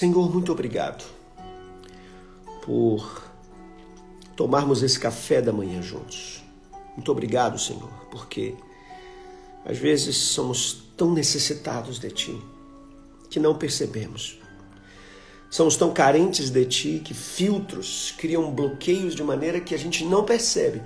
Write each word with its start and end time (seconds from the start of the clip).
Senhor, 0.00 0.32
muito 0.32 0.52
obrigado 0.52 1.04
por 2.64 3.20
tomarmos 4.36 4.80
esse 4.84 4.96
café 4.96 5.42
da 5.42 5.52
manhã 5.52 5.82
juntos. 5.82 6.40
Muito 6.94 7.10
obrigado, 7.10 7.58
Senhor, 7.58 7.90
porque 8.08 8.54
às 9.64 9.76
vezes 9.76 10.16
somos 10.16 10.84
tão 10.96 11.12
necessitados 11.12 11.98
de 11.98 12.12
Ti 12.12 12.40
que 13.28 13.40
não 13.40 13.58
percebemos. 13.58 14.38
Somos 15.50 15.76
tão 15.76 15.92
carentes 15.92 16.48
de 16.48 16.64
Ti 16.64 17.02
que 17.04 17.12
filtros 17.12 18.14
criam 18.16 18.52
bloqueios 18.52 19.16
de 19.16 19.24
maneira 19.24 19.60
que 19.60 19.74
a 19.74 19.78
gente 19.78 20.04
não 20.04 20.24
percebe 20.24 20.80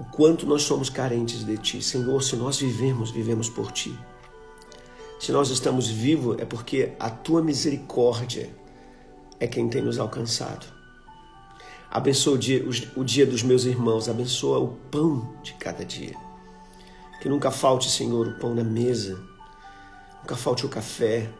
o 0.00 0.04
quanto 0.06 0.44
nós 0.44 0.62
somos 0.64 0.90
carentes 0.90 1.44
de 1.44 1.56
Ti. 1.56 1.80
Senhor, 1.80 2.20
se 2.20 2.34
nós 2.34 2.58
vivemos, 2.58 3.12
vivemos 3.12 3.48
por 3.48 3.70
Ti. 3.70 3.96
Se 5.22 5.30
nós 5.30 5.50
estamos 5.50 5.86
vivos, 5.86 6.36
é 6.40 6.44
porque 6.44 6.94
a 6.98 7.08
tua 7.08 7.40
misericórdia 7.40 8.50
é 9.38 9.46
quem 9.46 9.68
tem 9.68 9.80
nos 9.80 10.00
alcançado. 10.00 10.66
Abençoa 11.88 12.34
o 12.34 12.38
dia, 12.38 12.68
o 12.96 13.04
dia 13.04 13.24
dos 13.24 13.40
meus 13.44 13.64
irmãos, 13.64 14.08
abençoa 14.08 14.58
o 14.58 14.76
pão 14.90 15.32
de 15.40 15.52
cada 15.52 15.84
dia. 15.84 16.16
Que 17.20 17.28
nunca 17.28 17.52
falte, 17.52 17.88
Senhor, 17.88 18.26
o 18.26 18.38
pão 18.40 18.52
na 18.52 18.64
mesa, 18.64 19.22
nunca 20.22 20.34
falte 20.34 20.66
o 20.66 20.68
café, 20.68 21.30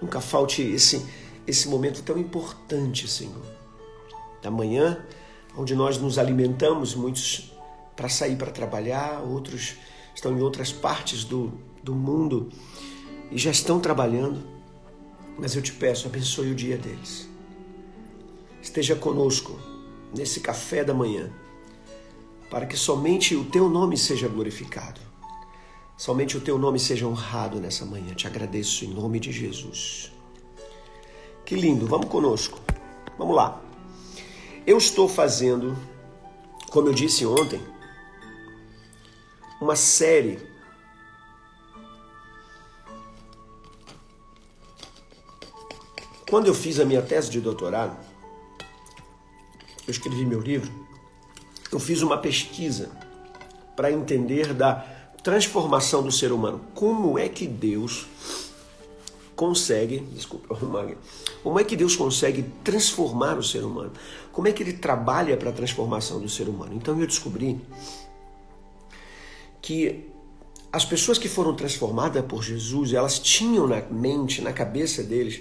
nunca 0.00 0.20
falte 0.20 0.62
esse, 0.62 1.04
esse 1.48 1.66
momento 1.66 2.04
tão 2.04 2.16
importante, 2.16 3.08
Senhor. 3.08 3.44
Da 4.40 4.52
manhã, 4.52 5.04
onde 5.56 5.74
nós 5.74 5.98
nos 5.98 6.16
alimentamos, 6.16 6.94
muitos 6.94 7.52
para 7.96 8.08
sair 8.08 8.36
para 8.36 8.52
trabalhar, 8.52 9.20
outros 9.20 9.74
estão 10.14 10.30
em 10.38 10.40
outras 10.40 10.70
partes 10.70 11.24
do, 11.24 11.52
do 11.82 11.92
mundo 11.92 12.50
e 13.30 13.38
já 13.38 13.50
estão 13.50 13.80
trabalhando, 13.80 14.42
mas 15.38 15.54
eu 15.54 15.62
te 15.62 15.72
peço, 15.72 16.06
abençoe 16.06 16.52
o 16.52 16.54
dia 16.54 16.76
deles. 16.76 17.28
Esteja 18.62 18.96
conosco 18.96 19.58
nesse 20.14 20.40
café 20.40 20.84
da 20.84 20.94
manhã, 20.94 21.30
para 22.50 22.66
que 22.66 22.76
somente 22.76 23.34
o 23.34 23.44
teu 23.44 23.68
nome 23.68 23.96
seja 23.96 24.28
glorificado, 24.28 25.00
somente 25.96 26.36
o 26.36 26.40
teu 26.40 26.58
nome 26.58 26.78
seja 26.78 27.06
honrado 27.06 27.60
nessa 27.60 27.84
manhã. 27.84 28.14
Te 28.14 28.26
agradeço 28.26 28.84
em 28.84 28.88
nome 28.88 29.20
de 29.20 29.32
Jesus. 29.32 30.12
Que 31.44 31.54
lindo, 31.54 31.86
vamos 31.86 32.08
conosco. 32.08 32.60
Vamos 33.18 33.36
lá. 33.36 33.62
Eu 34.66 34.78
estou 34.78 35.08
fazendo, 35.08 35.76
como 36.70 36.88
eu 36.88 36.92
disse 36.92 37.24
ontem, 37.24 37.60
uma 39.60 39.76
série 39.76 40.38
Quando 46.28 46.48
eu 46.48 46.54
fiz 46.54 46.80
a 46.80 46.84
minha 46.84 47.02
tese 47.02 47.30
de 47.30 47.40
doutorado, 47.40 47.96
eu 49.86 49.90
escrevi 49.90 50.24
meu 50.26 50.40
livro, 50.40 50.72
eu 51.70 51.78
fiz 51.78 52.02
uma 52.02 52.18
pesquisa 52.18 52.90
para 53.76 53.92
entender 53.92 54.52
da 54.52 54.74
transformação 55.22 56.02
do 56.02 56.10
ser 56.10 56.32
humano. 56.32 56.60
Como 56.74 57.16
é 57.16 57.28
que 57.28 57.46
Deus 57.46 58.06
consegue, 59.36 60.00
desculpa, 60.00 60.56
como 61.42 61.60
é 61.60 61.64
que 61.64 61.76
Deus 61.76 61.94
consegue 61.94 62.42
transformar 62.64 63.38
o 63.38 63.42
ser 63.42 63.62
humano? 63.62 63.92
Como 64.32 64.48
é 64.48 64.52
que 64.52 64.62
ele 64.62 64.72
trabalha 64.72 65.36
para 65.36 65.50
a 65.50 65.52
transformação 65.52 66.20
do 66.20 66.28
ser 66.28 66.48
humano? 66.48 66.74
Então 66.74 66.98
eu 66.98 67.06
descobri 67.06 67.60
que 69.62 70.10
as 70.72 70.84
pessoas 70.84 71.18
que 71.18 71.28
foram 71.28 71.54
transformadas 71.54 72.24
por 72.24 72.42
Jesus, 72.42 72.92
elas 72.92 73.18
tinham 73.20 73.68
na 73.68 73.80
mente, 73.82 74.42
na 74.42 74.52
cabeça 74.52 75.02
deles, 75.02 75.40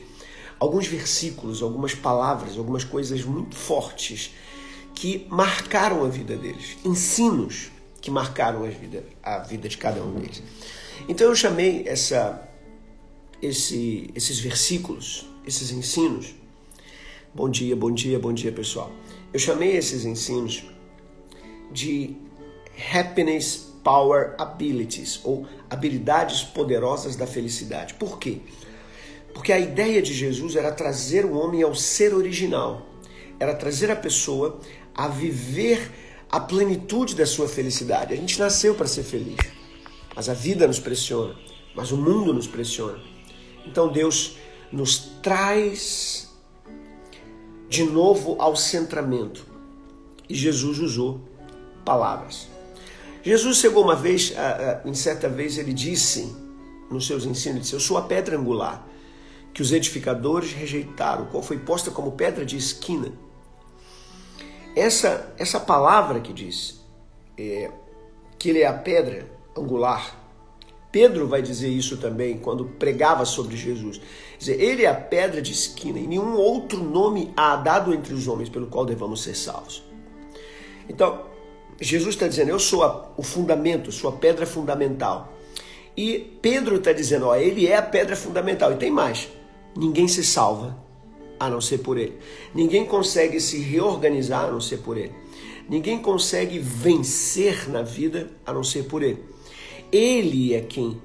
alguns 0.59 0.87
versículos, 0.87 1.61
algumas 1.61 1.93
palavras, 1.93 2.57
algumas 2.57 2.83
coisas 2.83 3.23
muito 3.23 3.55
fortes 3.55 4.31
que 4.93 5.27
marcaram 5.29 6.03
a 6.05 6.07
vida 6.07 6.35
deles, 6.37 6.77
ensinos 6.85 7.71
que 8.01 8.09
marcaram 8.09 8.63
a 8.63 8.67
vida, 8.67 9.03
a 9.21 9.39
vida 9.39 9.67
de 9.67 9.77
cada 9.77 10.01
um 10.01 10.13
deles. 10.13 10.41
Então 11.09 11.27
eu 11.27 11.35
chamei 11.35 11.83
essa, 11.87 12.47
esse, 13.41 14.09
esses 14.15 14.39
versículos, 14.39 15.27
esses 15.45 15.71
ensinos. 15.71 16.33
Bom 17.33 17.49
dia, 17.49 17.75
bom 17.75 17.91
dia, 17.91 18.17
bom 18.17 18.31
dia, 18.31 18.51
pessoal. 18.51 18.91
Eu 19.33 19.39
chamei 19.39 19.75
esses 19.75 20.05
ensinos 20.05 20.63
de 21.71 22.15
happiness 22.93 23.73
power 23.83 24.33
abilities 24.39 25.19
ou 25.23 25.45
habilidades 25.69 26.43
poderosas 26.43 27.15
da 27.15 27.27
felicidade. 27.27 27.93
Por 27.95 28.17
quê? 28.17 28.41
Porque 29.35 29.51
a 29.51 29.59
ideia 29.59 30.01
de 30.01 30.13
Jesus 30.13 30.55
era 30.55 30.71
trazer 30.71 31.25
o 31.25 31.33
homem 31.33 31.61
ao 31.61 31.75
ser 31.75 32.13
original, 32.13 32.87
era 33.37 33.53
trazer 33.53 33.91
a 33.91 33.95
pessoa 33.95 34.61
a 34.95 35.09
viver 35.09 35.91
a 36.31 36.39
plenitude 36.39 37.15
da 37.15 37.25
sua 37.25 37.45
felicidade. 37.45 38.13
A 38.13 38.15
gente 38.15 38.39
nasceu 38.39 38.73
para 38.73 38.87
ser 38.87 39.03
feliz, 39.03 39.35
mas 40.15 40.29
a 40.29 40.33
vida 40.33 40.65
nos 40.65 40.79
pressiona, 40.79 41.35
mas 41.75 41.91
o 41.91 41.97
mundo 41.97 42.33
nos 42.33 42.47
pressiona. 42.47 42.97
Então 43.65 43.91
Deus 43.91 44.37
nos 44.71 44.99
traz 45.21 46.33
de 47.67 47.83
novo 47.83 48.37
ao 48.39 48.55
centramento. 48.55 49.45
E 50.29 50.33
Jesus 50.33 50.79
usou 50.79 51.19
palavras. 51.83 52.47
Jesus 53.21 53.57
chegou 53.57 53.83
uma 53.83 53.97
vez, 53.97 54.33
em 54.85 54.93
certa 54.93 55.27
vez, 55.27 55.57
ele 55.57 55.73
disse 55.73 56.33
nos 56.89 57.05
seus 57.05 57.25
ensinos, 57.25 57.45
ele 57.47 57.59
disse, 57.59 57.73
eu 57.73 57.81
sou 57.81 57.97
a 57.97 58.03
pedra 58.03 58.37
angular 58.37 58.94
que 59.55 59.61
os 59.61 59.71
edificadores 59.71 60.51
rejeitaram, 60.51 61.27
qual 61.27 61.41
foi 61.41 61.57
posta 61.57 61.89
como 61.89 62.11
pedra 62.11 62.45
de 62.45 62.57
esquina. 62.57 63.13
Essa, 64.75 65.33
essa 65.37 65.61
palavra 65.61 66.19
que 66.19 66.33
diz 66.33 66.81
é, 67.39 67.71
que 68.37 68.49
ele 68.49 68.59
é 68.59 68.67
a 68.67 68.73
pedra 68.73 69.31
angular, 69.57 70.13
Pedro 70.91 71.25
vai 71.25 71.41
dizer 71.41 71.69
isso 71.69 71.95
também 71.95 72.37
quando 72.37 72.65
pregava 72.65 73.23
sobre 73.23 73.55
Jesus. 73.55 74.01
Dizer, 74.37 74.61
ele 74.61 74.83
é 74.83 74.89
a 74.89 74.93
pedra 74.93 75.41
de 75.41 75.53
esquina 75.53 75.99
e 75.99 76.05
nenhum 76.05 76.35
outro 76.35 76.83
nome 76.83 77.33
há 77.37 77.55
dado 77.55 77.93
entre 77.93 78.13
os 78.13 78.27
homens 78.27 78.49
pelo 78.49 78.67
qual 78.67 78.85
devamos 78.85 79.23
ser 79.23 79.35
salvos. 79.35 79.81
Então, 80.89 81.27
Jesus 81.79 82.15
está 82.15 82.27
dizendo, 82.27 82.49
eu 82.49 82.59
sou 82.59 82.83
a, 82.83 83.09
o 83.15 83.23
fundamento, 83.23 83.89
sou 83.89 84.09
a 84.09 84.13
pedra 84.17 84.45
fundamental. 84.45 85.33
E 85.95 86.37
Pedro 86.41 86.75
está 86.75 86.91
dizendo, 86.91 87.27
ó, 87.27 87.37
ele 87.37 87.65
é 87.65 87.77
a 87.77 87.81
pedra 87.81 88.17
fundamental. 88.17 88.73
E 88.73 88.75
tem 88.75 88.91
mais. 88.91 89.29
Ninguém 89.75 90.07
se 90.07 90.23
salva 90.23 90.77
a 91.39 91.49
não 91.49 91.59
ser 91.59 91.79
por 91.79 91.97
Ele. 91.97 92.17
Ninguém 92.53 92.85
consegue 92.85 93.39
se 93.39 93.59
reorganizar 93.59 94.45
a 94.45 94.51
não 94.51 94.61
ser 94.61 94.77
por 94.77 94.97
Ele. 94.97 95.13
Ninguém 95.67 95.99
consegue 95.99 96.59
vencer 96.59 97.69
na 97.69 97.81
vida 97.81 98.31
a 98.45 98.53
não 98.53 98.63
ser 98.63 98.83
por 98.83 99.03
Ele. 99.03 99.23
Ele 99.91 100.53
é 100.53 100.61
quem 100.61 101.01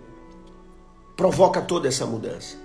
provoca 1.17 1.61
toda 1.61 1.89
essa 1.89 2.07
mudança. 2.07 2.57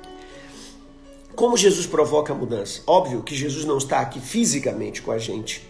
Como 1.36 1.58
Jesus 1.58 1.86
provoca 1.86 2.32
a 2.32 2.36
mudança? 2.36 2.82
Óbvio 2.88 3.22
que 3.22 3.36
Jesus 3.36 3.66
não 3.66 3.78
está 3.78 4.00
aqui 4.00 4.22
fisicamente 4.22 5.02
com 5.02 5.12
a 5.12 5.18
gente. 5.18 5.68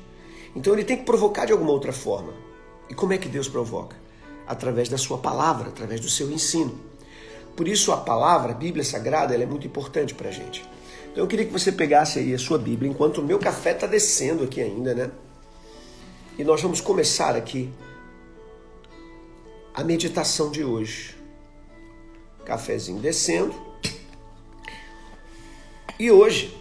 Então 0.56 0.74
ele 0.74 0.84
tem 0.84 0.98
que 0.98 1.04
provocar 1.04 1.46
de 1.46 1.52
alguma 1.52 1.72
outra 1.72 1.92
forma. 1.92 2.34
E 2.88 2.94
como 2.94 3.14
é 3.14 3.18
que 3.18 3.28
Deus 3.28 3.48
provoca? 3.48 3.96
Através 4.46 4.90
da 4.90 4.98
sua 4.98 5.18
palavra, 5.18 5.70
através 5.70 6.00
do 6.00 6.10
seu 6.10 6.32
ensino. 6.32 6.80
Por 7.56 7.68
isso 7.68 7.92
a 7.92 7.98
palavra, 7.98 8.52
a 8.52 8.56
Bíblia 8.56 8.84
Sagrada, 8.84 9.34
ela 9.34 9.44
é 9.44 9.46
muito 9.46 9.66
importante 9.66 10.14
para 10.14 10.30
a 10.30 10.32
gente. 10.32 10.64
Então 11.12 11.24
eu 11.24 11.28
queria 11.28 11.46
que 11.46 11.52
você 11.52 11.72
pegasse 11.72 12.20
aí 12.20 12.34
a 12.34 12.38
sua 12.38 12.58
Bíblia, 12.58 12.92
enquanto 12.92 13.20
o 13.20 13.24
meu 13.24 13.40
café 13.40 13.72
está 13.72 13.88
descendo 13.88 14.44
aqui 14.44 14.62
ainda, 14.62 14.94
né? 14.94 15.12
E 16.38 16.44
nós 16.44 16.62
vamos 16.62 16.82
começar 16.82 17.36
aqui 17.36 17.72
a 19.74 19.84
meditação 19.84 20.52
de 20.52 20.64
hoje. 20.64 21.16
Cafezinho 22.44 23.00
descendo. 23.00 23.56
E 25.98 26.12
hoje 26.12 26.56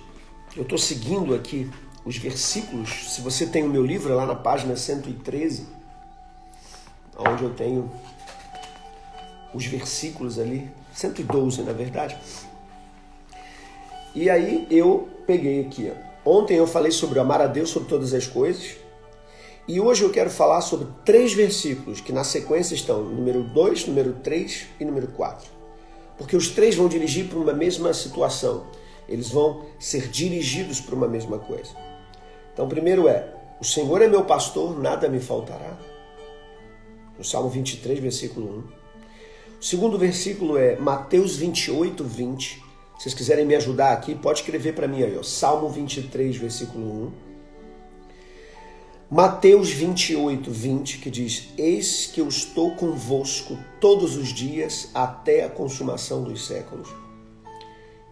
eu 0.56 0.62
estou 0.62 0.78
seguindo 0.78 1.34
aqui 1.34 1.68
os 2.04 2.16
versículos. 2.16 3.12
Se 3.12 3.20
você 3.20 3.46
tem 3.46 3.64
o 3.64 3.68
meu 3.68 3.84
livro 3.84 4.12
é 4.12 4.14
lá 4.14 4.24
na 4.24 4.36
página 4.36 4.76
113, 4.76 5.66
onde 7.18 7.42
eu 7.42 7.50
tenho 7.50 7.90
os 9.52 9.66
versículos 9.66 10.38
ali 10.38 10.70
112 10.94 11.62
na 11.62 11.72
verdade. 11.72 12.16
E 14.14 14.30
aí 14.30 14.66
eu 14.70 15.08
peguei 15.26 15.60
aqui. 15.60 15.92
Ontem 16.24 16.56
eu 16.56 16.66
falei 16.66 16.92
sobre 16.92 17.18
amar 17.18 17.40
a 17.40 17.46
Deus 17.46 17.70
sobre 17.70 17.88
todas 17.88 18.14
as 18.14 18.26
coisas. 18.26 18.76
E 19.66 19.80
hoje 19.80 20.02
eu 20.02 20.10
quero 20.10 20.30
falar 20.30 20.60
sobre 20.60 20.86
três 21.04 21.32
versículos 21.32 22.00
que 22.00 22.12
na 22.12 22.22
sequência 22.22 22.74
estão 22.74 23.02
número 23.02 23.42
2, 23.42 23.86
número 23.86 24.12
3 24.22 24.66
e 24.78 24.84
número 24.84 25.08
4. 25.08 25.50
Porque 26.16 26.36
os 26.36 26.50
três 26.50 26.74
vão 26.76 26.86
dirigir 26.86 27.28
para 27.28 27.38
uma 27.38 27.52
mesma 27.52 27.92
situação. 27.92 28.66
Eles 29.08 29.30
vão 29.30 29.64
ser 29.78 30.08
dirigidos 30.08 30.80
para 30.80 30.94
uma 30.94 31.08
mesma 31.08 31.38
coisa. 31.38 31.74
Então, 32.52 32.68
primeiro 32.68 33.08
é: 33.08 33.34
O 33.60 33.64
Senhor 33.64 34.00
é 34.00 34.06
meu 34.06 34.24
pastor, 34.24 34.78
nada 34.78 35.08
me 35.08 35.18
faltará. 35.18 35.76
No 37.18 37.24
Salmo 37.24 37.48
23, 37.48 37.98
versículo 37.98 38.64
1. 38.80 38.83
O 39.64 39.66
segundo 39.66 39.96
versículo 39.96 40.58
é 40.58 40.76
Mateus 40.76 41.36
28, 41.36 42.04
20. 42.04 42.62
Se 42.98 43.02
vocês 43.02 43.14
quiserem 43.14 43.46
me 43.46 43.54
ajudar 43.54 43.94
aqui, 43.94 44.14
pode 44.14 44.40
escrever 44.40 44.74
para 44.74 44.86
mim 44.86 45.02
aí, 45.02 45.16
ó, 45.16 45.22
Salmo 45.22 45.70
23, 45.70 46.36
versículo 46.36 47.06
1. 47.06 47.12
Mateus 49.10 49.70
28, 49.70 50.50
20, 50.50 50.98
que 50.98 51.10
diz: 51.10 51.48
Eis 51.56 52.04
que 52.04 52.20
eu 52.20 52.28
estou 52.28 52.72
convosco 52.76 53.56
todos 53.80 54.18
os 54.18 54.34
dias 54.34 54.90
até 54.92 55.44
a 55.44 55.48
consumação 55.48 56.22
dos 56.22 56.46
séculos. 56.46 56.90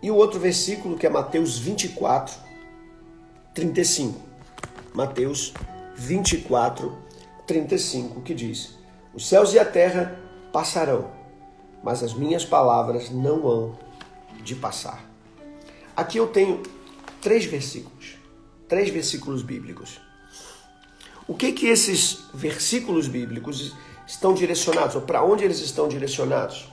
E 0.03 0.11
o 0.11 0.17
outro 0.17 0.41
versículo 0.41 0.97
que 0.97 1.07
é 1.07 1.11
Mateus 1.11 1.59
24, 1.59 2.35
35. 3.53 4.19
Mateus 4.95 5.53
24, 5.97 6.97
35, 7.47 8.23
que 8.23 8.33
diz: 8.33 8.71
Os 9.13 9.29
céus 9.29 9.53
e 9.53 9.59
a 9.59 9.67
terra 9.67 10.19
passarão, 10.51 11.21
mas 11.83 12.03
as 12.03 12.15
minhas 12.15 12.45
palavras 12.45 13.11
não 13.11 13.47
hão 13.49 13.79
de 14.43 14.55
passar. 14.55 15.05
Aqui 15.97 16.19
eu 16.19 16.29
tenho 16.29 16.63
três 17.21 17.45
versículos, 17.45 18.17
três 18.69 18.89
versículos 18.91 19.43
bíblicos. 19.43 20.01
O 21.27 21.35
que 21.35 21.53
que 21.53 21.67
esses 21.67 22.25
versículos 22.35 23.07
bíblicos 23.07 23.75
estão 24.07 24.35
direcionados, 24.35 24.97
ou 24.97 25.03
para 25.03 25.25
onde 25.25 25.45
eles 25.45 25.61
estão 25.61 25.89
direcionados? 25.89 26.71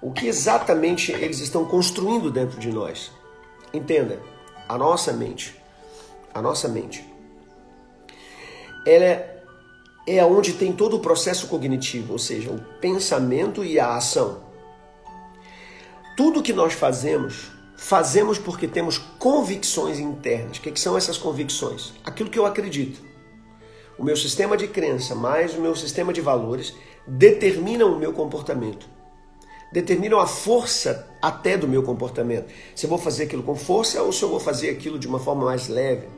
O 0.00 0.12
que 0.12 0.26
exatamente 0.26 1.12
eles 1.12 1.40
estão 1.40 1.64
construindo 1.64 2.30
dentro 2.30 2.60
de 2.60 2.70
nós? 2.70 3.10
Entenda, 3.72 4.20
a 4.68 4.78
nossa 4.78 5.12
mente, 5.12 5.54
a 6.32 6.40
nossa 6.40 6.68
mente, 6.68 7.04
ela 8.86 9.04
é, 9.04 9.37
é 10.16 10.24
onde 10.24 10.54
tem 10.54 10.72
todo 10.72 10.96
o 10.96 11.00
processo 11.00 11.48
cognitivo, 11.48 12.12
ou 12.12 12.18
seja, 12.18 12.50
o 12.50 12.60
pensamento 12.80 13.64
e 13.64 13.78
a 13.78 13.96
ação. 13.96 14.42
Tudo 16.16 16.42
que 16.42 16.52
nós 16.52 16.72
fazemos, 16.72 17.50
fazemos 17.76 18.38
porque 18.38 18.66
temos 18.66 18.98
convicções 19.18 19.98
internas. 19.98 20.56
O 20.56 20.60
que, 20.60 20.72
que 20.72 20.80
são 20.80 20.96
essas 20.96 21.18
convicções? 21.18 21.92
Aquilo 22.04 22.30
que 22.30 22.38
eu 22.38 22.46
acredito. 22.46 23.00
O 23.98 24.04
meu 24.04 24.16
sistema 24.16 24.56
de 24.56 24.68
crença 24.68 25.14
mais 25.14 25.54
o 25.54 25.60
meu 25.60 25.74
sistema 25.74 26.12
de 26.12 26.20
valores 26.20 26.74
determinam 27.06 27.92
o 27.92 27.98
meu 27.98 28.12
comportamento. 28.12 28.88
Determinam 29.72 30.18
a 30.18 30.26
força 30.26 31.08
até 31.20 31.56
do 31.56 31.68
meu 31.68 31.82
comportamento. 31.82 32.50
Se 32.74 32.86
eu 32.86 32.90
vou 32.90 32.98
fazer 32.98 33.24
aquilo 33.24 33.42
com 33.42 33.54
força 33.54 34.02
ou 34.02 34.12
se 34.12 34.22
eu 34.22 34.28
vou 34.28 34.40
fazer 34.40 34.70
aquilo 34.70 34.98
de 34.98 35.06
uma 35.06 35.18
forma 35.18 35.44
mais 35.44 35.68
leve. 35.68 36.08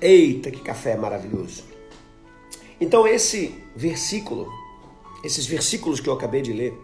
Eita, 0.00 0.50
que 0.50 0.60
café 0.60 0.96
maravilhoso! 0.96 1.64
Então, 2.78 3.06
esse 3.06 3.62
versículo, 3.74 4.52
esses 5.24 5.46
versículos 5.46 6.00
que 6.00 6.08
eu 6.08 6.12
acabei 6.12 6.42
de 6.42 6.52
ler, 6.52 6.74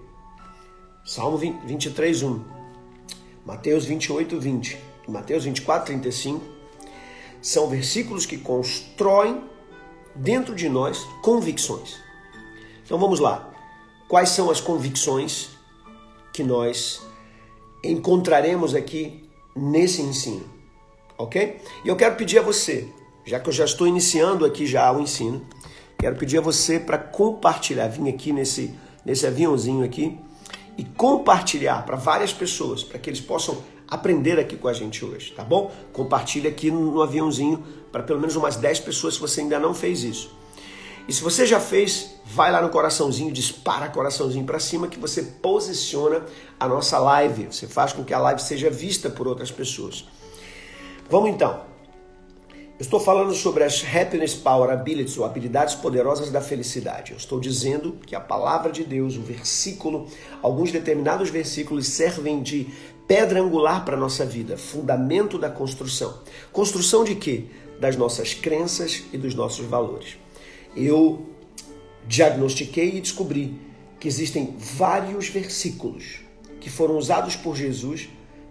Salmo 1.04 1.36
23, 1.36 2.22
1, 2.22 2.44
Mateus 3.44 3.84
28, 3.84 4.40
20, 4.40 4.78
Mateus 5.08 5.44
24, 5.44 5.86
35, 5.86 6.42
são 7.42 7.68
versículos 7.68 8.24
que 8.24 8.38
constroem 8.38 9.42
dentro 10.14 10.54
de 10.54 10.68
nós 10.68 11.04
convicções. 11.22 11.96
Então 12.84 12.98
vamos 12.98 13.20
lá. 13.20 13.52
Quais 14.08 14.30
são 14.30 14.50
as 14.50 14.60
convicções 14.60 15.50
que 16.32 16.42
nós 16.42 17.02
encontraremos 17.84 18.74
aqui 18.74 19.28
nesse 19.54 20.00
ensino? 20.00 20.48
Ok? 21.18 21.60
E 21.84 21.88
eu 21.88 21.96
quero 21.96 22.16
pedir 22.16 22.38
a 22.38 22.42
você, 22.42 22.88
já 23.24 23.38
que 23.38 23.48
eu 23.48 23.52
já 23.52 23.64
estou 23.64 23.86
iniciando 23.86 24.44
aqui 24.44 24.66
já 24.66 24.90
o 24.92 25.00
ensino, 25.00 25.46
quero 25.98 26.16
pedir 26.16 26.38
a 26.38 26.40
você 26.40 26.78
para 26.80 26.98
compartilhar, 26.98 27.88
vir 27.88 28.08
aqui 28.08 28.32
nesse, 28.32 28.74
nesse 29.04 29.26
aviãozinho 29.26 29.84
aqui 29.84 30.18
e 30.76 30.84
compartilhar 30.84 31.84
para 31.84 31.96
várias 31.96 32.32
pessoas, 32.32 32.82
para 32.82 32.98
que 32.98 33.08
eles 33.08 33.20
possam 33.20 33.62
aprender 33.86 34.38
aqui 34.38 34.56
com 34.56 34.68
a 34.68 34.72
gente 34.72 35.04
hoje, 35.04 35.32
tá 35.32 35.44
bom? 35.44 35.70
Compartilha 35.92 36.48
aqui 36.48 36.70
no 36.70 37.02
aviãozinho 37.02 37.62
para 37.92 38.02
pelo 38.02 38.18
menos 38.18 38.34
umas 38.36 38.56
10 38.56 38.80
pessoas 38.80 39.14
se 39.14 39.20
você 39.20 39.42
ainda 39.42 39.58
não 39.58 39.74
fez 39.74 40.02
isso. 40.02 40.34
E 41.06 41.12
se 41.12 41.22
você 41.22 41.44
já 41.44 41.60
fez, 41.60 42.14
vai 42.24 42.50
lá 42.50 42.62
no 42.62 42.68
coraçãozinho, 42.68 43.32
dispara 43.32 43.88
coraçãozinho 43.88 44.44
para 44.46 44.58
cima 44.58 44.86
que 44.86 44.98
você 44.98 45.22
posiciona 45.22 46.24
a 46.58 46.68
nossa 46.68 46.98
live. 46.98 47.48
Você 47.50 47.66
faz 47.66 47.92
com 47.92 48.04
que 48.04 48.14
a 48.14 48.18
live 48.18 48.40
seja 48.40 48.70
vista 48.70 49.10
por 49.10 49.26
outras 49.26 49.50
pessoas. 49.50 50.06
Vamos 51.10 51.30
então. 51.30 51.71
Estou 52.82 52.98
falando 52.98 53.32
sobre 53.32 53.62
as 53.62 53.84
Happiness 53.84 54.34
Power 54.34 54.68
Abilities, 54.68 55.16
ou 55.16 55.24
habilidades 55.24 55.72
poderosas 55.76 56.32
da 56.32 56.40
felicidade. 56.40 57.12
Eu 57.12 57.16
estou 57.16 57.38
dizendo 57.38 57.96
que 58.04 58.16
a 58.16 58.18
palavra 58.18 58.72
de 58.72 58.82
Deus, 58.82 59.16
o 59.16 59.22
versículo, 59.22 60.08
alguns 60.42 60.72
determinados 60.72 61.30
versículos 61.30 61.86
servem 61.86 62.42
de 62.42 62.66
pedra 63.06 63.40
angular 63.40 63.84
para 63.84 63.96
a 63.96 63.98
nossa 63.98 64.26
vida, 64.26 64.58
fundamento 64.58 65.38
da 65.38 65.48
construção. 65.48 66.22
Construção 66.52 67.04
de 67.04 67.14
quê? 67.14 67.44
Das 67.78 67.94
nossas 67.94 68.34
crenças 68.34 69.04
e 69.12 69.16
dos 69.16 69.32
nossos 69.32 69.64
valores. 69.64 70.16
Eu 70.74 71.24
diagnostiquei 72.08 72.96
e 72.96 73.00
descobri 73.00 73.60
que 74.00 74.08
existem 74.08 74.56
vários 74.58 75.28
versículos 75.28 76.18
que 76.60 76.68
foram 76.68 76.98
usados 76.98 77.36
por 77.36 77.54
Jesus 77.54 78.08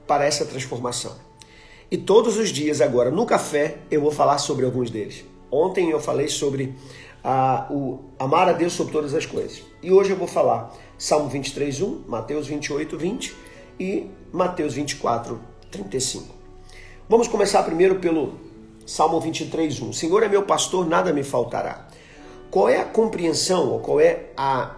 para 0.08 0.24
essa 0.24 0.46
transformação. 0.46 1.31
E 1.92 1.98
todos 1.98 2.38
os 2.38 2.52
dias 2.52 2.80
agora 2.80 3.12
no 3.12 3.26
café 3.26 3.80
eu 3.92 4.00
vou 4.00 4.12
falar 4.12 4.38
sobre 4.38 4.64
alguns 4.66 4.90
deles. 4.90 5.26
Ontem 5.52 5.90
eu 5.90 6.00
falei 6.00 6.30
sobre 6.30 6.74
a, 7.22 7.68
o 7.70 8.00
amar 8.18 8.48
a 8.48 8.54
Deus 8.54 8.72
sobre 8.72 8.94
todas 8.94 9.14
as 9.14 9.26
coisas. 9.26 9.62
E 9.84 9.92
hoje 9.92 10.12
eu 10.12 10.16
vou 10.16 10.26
falar 10.26 10.74
Salmo 10.98 11.28
23, 11.28 11.82
1, 11.82 12.04
Mateus 12.08 12.48
28, 12.48 12.98
20 12.98 13.36
e 13.78 14.08
Mateus 14.32 14.74
24, 14.74 15.38
35. 15.70 16.34
Vamos 17.10 17.28
começar 17.28 17.62
primeiro 17.64 17.96
pelo 17.96 18.36
Salmo 18.88 19.20
23, 19.20 19.82
1. 19.82 19.92
Senhor 19.92 20.24
é 20.24 20.30
meu 20.30 20.44
pastor, 20.44 20.88
nada 20.88 21.12
me 21.12 21.24
faltará. 21.24 21.90
Qual 22.50 22.70
é 22.70 22.80
a 22.80 22.86
compreensão, 22.86 23.68
ou 23.68 23.82
qual 23.82 24.00
é 24.00 24.28
a, 24.38 24.78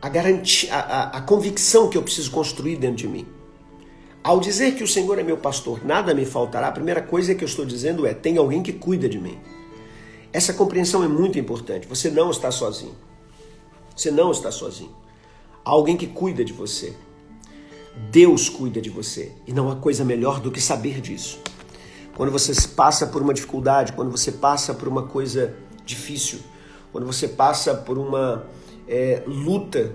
a, 0.00 0.08
garantia, 0.08 0.72
a, 0.72 1.18
a 1.18 1.20
convicção 1.22 1.88
que 1.88 1.98
eu 1.98 2.02
preciso 2.04 2.30
construir 2.30 2.76
dentro 2.76 2.98
de 2.98 3.08
mim? 3.08 3.37
Ao 4.28 4.38
dizer 4.38 4.74
que 4.74 4.84
o 4.84 4.86
Senhor 4.86 5.18
é 5.18 5.22
meu 5.22 5.38
pastor, 5.38 5.82
nada 5.82 6.12
me 6.12 6.26
faltará, 6.26 6.68
a 6.68 6.72
primeira 6.72 7.00
coisa 7.00 7.34
que 7.34 7.42
eu 7.42 7.48
estou 7.48 7.64
dizendo 7.64 8.06
é: 8.06 8.12
tem 8.12 8.36
alguém 8.36 8.62
que 8.62 8.74
cuida 8.74 9.08
de 9.08 9.18
mim. 9.18 9.38
Essa 10.30 10.52
compreensão 10.52 11.02
é 11.02 11.08
muito 11.08 11.38
importante. 11.38 11.88
Você 11.88 12.10
não 12.10 12.30
está 12.30 12.50
sozinho. 12.50 12.94
Você 13.96 14.10
não 14.10 14.30
está 14.30 14.52
sozinho. 14.52 14.94
Há 15.64 15.70
alguém 15.70 15.96
que 15.96 16.06
cuida 16.06 16.44
de 16.44 16.52
você. 16.52 16.94
Deus 18.10 18.50
cuida 18.50 18.82
de 18.82 18.90
você. 18.90 19.32
E 19.46 19.52
não 19.54 19.70
há 19.70 19.76
coisa 19.76 20.04
melhor 20.04 20.40
do 20.40 20.50
que 20.50 20.60
saber 20.60 21.00
disso. 21.00 21.40
Quando 22.14 22.30
você 22.30 22.52
passa 22.76 23.06
por 23.06 23.22
uma 23.22 23.32
dificuldade, 23.32 23.94
quando 23.94 24.10
você 24.10 24.30
passa 24.30 24.74
por 24.74 24.88
uma 24.88 25.04
coisa 25.04 25.56
difícil, 25.86 26.40
quando 26.92 27.06
você 27.06 27.28
passa 27.28 27.74
por 27.74 27.96
uma 27.96 28.44
é, 28.86 29.22
luta. 29.26 29.90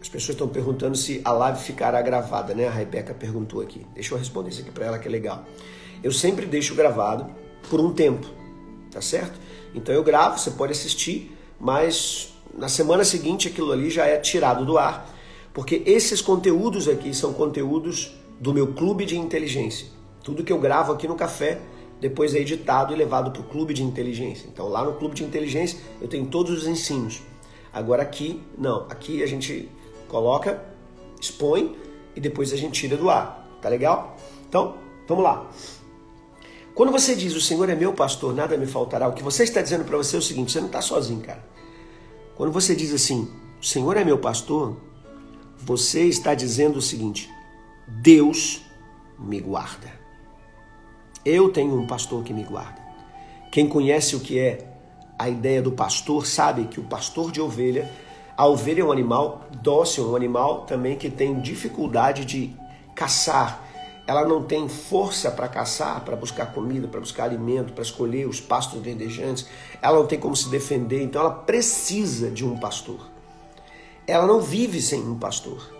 As 0.00 0.08
pessoas 0.08 0.30
estão 0.30 0.48
perguntando 0.48 0.96
se 0.96 1.20
a 1.24 1.32
live 1.32 1.60
ficará 1.60 2.00
gravada, 2.00 2.54
né? 2.54 2.68
A 2.68 2.70
Rebeca 2.70 3.12
perguntou 3.12 3.60
aqui. 3.60 3.84
Deixa 3.94 4.14
eu 4.14 4.18
responder 4.18 4.50
isso 4.50 4.60
aqui 4.60 4.70
para 4.70 4.86
ela 4.86 4.98
que 4.98 5.08
é 5.08 5.10
legal. 5.10 5.44
Eu 6.02 6.12
sempre 6.12 6.46
deixo 6.46 6.74
gravado 6.74 7.26
por 7.68 7.80
um 7.80 7.92
tempo, 7.92 8.26
tá 8.90 9.00
certo? 9.00 9.38
Então 9.74 9.94
eu 9.94 10.04
gravo, 10.04 10.38
você 10.38 10.52
pode 10.52 10.72
assistir, 10.72 11.36
mas 11.58 12.32
na 12.54 12.68
semana 12.68 13.04
seguinte 13.04 13.48
aquilo 13.48 13.72
ali 13.72 13.90
já 13.90 14.06
é 14.06 14.16
tirado 14.18 14.64
do 14.64 14.78
ar 14.78 15.18
porque 15.58 15.82
esses 15.86 16.20
conteúdos 16.20 16.86
aqui 16.86 17.12
são 17.12 17.32
conteúdos 17.32 18.14
do 18.38 18.54
meu 18.54 18.68
clube 18.74 19.04
de 19.04 19.18
inteligência. 19.18 19.88
Tudo 20.22 20.44
que 20.44 20.52
eu 20.52 20.60
gravo 20.60 20.92
aqui 20.92 21.08
no 21.08 21.16
café, 21.16 21.60
depois 22.00 22.32
é 22.32 22.38
editado 22.38 22.92
e 22.92 22.96
levado 22.96 23.32
para 23.32 23.40
o 23.40 23.44
clube 23.44 23.74
de 23.74 23.82
inteligência. 23.82 24.46
Então 24.46 24.68
lá 24.68 24.84
no 24.84 24.92
clube 24.92 25.16
de 25.16 25.24
inteligência 25.24 25.76
eu 26.00 26.06
tenho 26.06 26.26
todos 26.26 26.62
os 26.62 26.68
ensinos. 26.68 27.22
Agora 27.72 28.04
aqui, 28.04 28.40
não. 28.56 28.86
Aqui 28.88 29.20
a 29.20 29.26
gente 29.26 29.68
coloca, 30.08 30.62
expõe 31.20 31.76
e 32.16 32.20
depois 32.20 32.52
a 32.52 32.56
gente 32.56 32.80
tira 32.80 32.96
do 32.96 33.10
ar. 33.10 33.46
Tá 33.60 33.68
legal? 33.68 34.16
Então, 34.48 34.76
vamos 35.06 35.24
lá. 35.24 35.50
Quando 36.74 36.92
você 36.92 37.14
diz 37.14 37.34
o 37.34 37.40
Senhor 37.40 37.68
é 37.68 37.74
meu 37.74 37.92
pastor, 37.92 38.34
nada 38.34 38.56
me 38.56 38.66
faltará, 38.66 39.08
o 39.08 39.12
que 39.12 39.22
você 39.22 39.42
está 39.42 39.60
dizendo 39.60 39.84
para 39.84 39.96
você 39.96 40.16
é 40.16 40.18
o 40.18 40.22
seguinte: 40.22 40.52
você 40.52 40.60
não 40.60 40.68
está 40.68 40.80
sozinho, 40.80 41.20
cara. 41.20 41.44
Quando 42.36 42.52
você 42.52 42.74
diz 42.74 42.94
assim, 42.94 43.28
o 43.60 43.64
Senhor 43.66 43.96
é 43.96 44.04
meu 44.04 44.18
pastor, 44.18 44.76
você 45.58 46.04
está 46.04 46.34
dizendo 46.34 46.78
o 46.78 46.82
seguinte: 46.82 47.28
Deus 47.86 48.62
me 49.18 49.40
guarda. 49.40 49.92
Eu 51.24 51.50
tenho 51.50 51.76
um 51.76 51.86
pastor 51.86 52.22
que 52.22 52.32
me 52.32 52.44
guarda. 52.44 52.80
Quem 53.50 53.68
conhece 53.68 54.14
o 54.14 54.20
que 54.20 54.38
é 54.38 54.78
a 55.18 55.28
ideia 55.28 55.60
do 55.60 55.72
pastor 55.72 56.26
sabe 56.26 56.66
que 56.66 56.78
o 56.78 56.84
pastor 56.84 57.32
de 57.32 57.40
ovelha, 57.40 57.90
a 58.38 58.46
ovelha 58.46 58.82
é 58.82 58.84
um 58.84 58.92
animal 58.92 59.48
dócil, 59.60 60.12
um 60.12 60.14
animal 60.14 60.60
também 60.60 60.96
que 60.96 61.10
tem 61.10 61.40
dificuldade 61.40 62.24
de 62.24 62.54
caçar. 62.94 63.64
Ela 64.06 64.24
não 64.24 64.44
tem 64.44 64.68
força 64.68 65.28
para 65.28 65.48
caçar, 65.48 66.04
para 66.04 66.14
buscar 66.14 66.54
comida, 66.54 66.86
para 66.86 67.00
buscar 67.00 67.24
alimento, 67.24 67.72
para 67.72 67.82
escolher 67.82 68.28
os 68.28 68.40
pastos 68.40 68.80
verdejantes. 68.80 69.48
Ela 69.82 69.98
não 69.98 70.06
tem 70.06 70.20
como 70.20 70.36
se 70.36 70.48
defender, 70.50 71.02
então 71.02 71.20
ela 71.20 71.32
precisa 71.32 72.30
de 72.30 72.46
um 72.46 72.56
pastor. 72.56 73.10
Ela 74.06 74.24
não 74.24 74.40
vive 74.40 74.80
sem 74.80 75.02
um 75.02 75.18
pastor. 75.18 75.74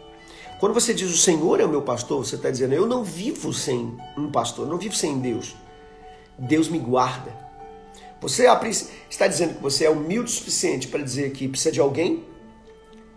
Quando 0.59 0.75
você 0.75 0.93
diz 0.93 1.15
o 1.15 1.17
Senhor 1.17 1.61
é 1.61 1.65
o 1.65 1.69
meu 1.69 1.83
pastor, 1.83 2.27
você 2.27 2.35
está 2.35 2.51
dizendo 2.51 2.75
eu 2.75 2.89
não 2.89 3.05
vivo 3.05 3.53
sem 3.53 3.97
um 4.17 4.33
pastor, 4.33 4.67
não 4.67 4.79
vivo 4.79 4.97
sem 4.97 5.21
Deus. 5.21 5.55
Deus 6.37 6.69
me 6.69 6.81
guarda. 6.81 7.33
Você 8.21 8.49
está 9.09 9.29
dizendo 9.29 9.55
que 9.55 9.63
você 9.63 9.85
é 9.85 9.91
humilde 9.91 10.29
o 10.29 10.35
suficiente 10.35 10.89
para 10.89 11.05
dizer 11.05 11.31
que 11.31 11.47
precisa 11.47 11.71
de 11.71 11.79
alguém, 11.79 12.25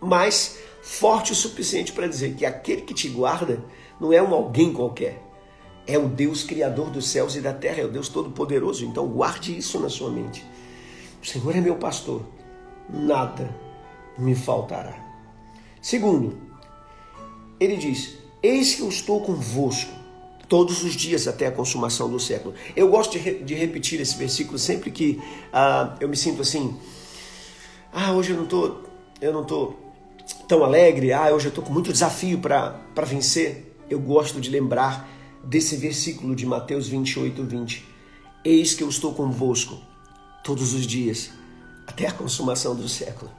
mas 0.02 0.58
forte 0.82 1.30
o 1.30 1.34
suficiente 1.34 1.92
para 1.92 2.08
dizer 2.08 2.34
que 2.34 2.44
aquele 2.44 2.82
que 2.82 2.92
te 2.92 3.08
guarda 3.08 3.64
não 4.00 4.12
é 4.12 4.20
um 4.20 4.34
alguém 4.34 4.72
qualquer. 4.72 5.22
É 5.86 5.96
o 5.96 6.08
Deus 6.08 6.42
criador 6.42 6.90
dos 6.90 7.08
céus 7.08 7.36
e 7.36 7.40
da 7.40 7.52
terra, 7.52 7.80
é 7.80 7.84
o 7.84 7.90
Deus 7.90 8.08
todo-poderoso. 8.08 8.84
Então 8.84 9.06
guarde 9.06 9.56
isso 9.56 9.78
na 9.78 9.88
sua 9.88 10.10
mente. 10.10 10.44
O 11.22 11.26
Senhor 11.26 11.54
é 11.56 11.60
meu 11.60 11.76
pastor, 11.76 12.22
nada 12.88 13.54
me 14.18 14.34
faltará. 14.34 14.96
Segundo, 15.80 16.36
ele 17.58 17.76
diz: 17.76 18.16
Eis 18.42 18.74
que 18.74 18.82
eu 18.82 18.88
estou 18.88 19.20
convosco 19.22 19.92
todos 20.48 20.82
os 20.84 20.94
dias 20.94 21.26
até 21.26 21.46
a 21.46 21.52
consumação 21.52 22.10
do 22.10 22.20
século. 22.20 22.54
Eu 22.76 22.88
gosto 22.88 23.12
de, 23.12 23.18
re 23.18 23.34
de 23.42 23.54
repetir 23.54 24.00
esse 24.00 24.16
versículo 24.16 24.58
sempre 24.58 24.90
que 24.90 25.20
uh, 25.48 25.96
eu 26.00 26.08
me 26.08 26.16
sinto 26.16 26.42
assim. 26.42 26.76
Ah, 27.92 28.12
hoje 28.12 28.32
eu 28.32 28.36
não 28.36 28.46
tô, 28.46 28.76
eu 29.20 29.32
não 29.32 29.44
tô 29.44 29.74
tão 30.48 30.64
alegre. 30.64 31.12
Ah, 31.12 31.32
hoje 31.32 31.46
eu 31.46 31.52
tô 31.52 31.62
com 31.62 31.72
muito 31.72 31.92
desafio 31.92 32.38
para 32.38 32.78
vencer. 33.06 33.76
Eu 33.88 34.00
gosto 34.00 34.40
de 34.40 34.50
lembrar 34.50 35.08
desse 35.44 35.76
versículo 35.76 36.34
de 36.34 36.46
Mateus 36.46 36.88
28, 36.88 37.42
20. 37.42 37.84
Eis 38.44 38.74
que 38.74 38.82
eu 38.82 38.88
estou 38.88 39.14
convosco 39.14 39.80
todos 40.42 40.74
os 40.74 40.86
dias 40.86 41.30
até 41.86 42.06
a 42.06 42.12
consumação 42.12 42.74
do 42.74 42.88
século. 42.88 43.30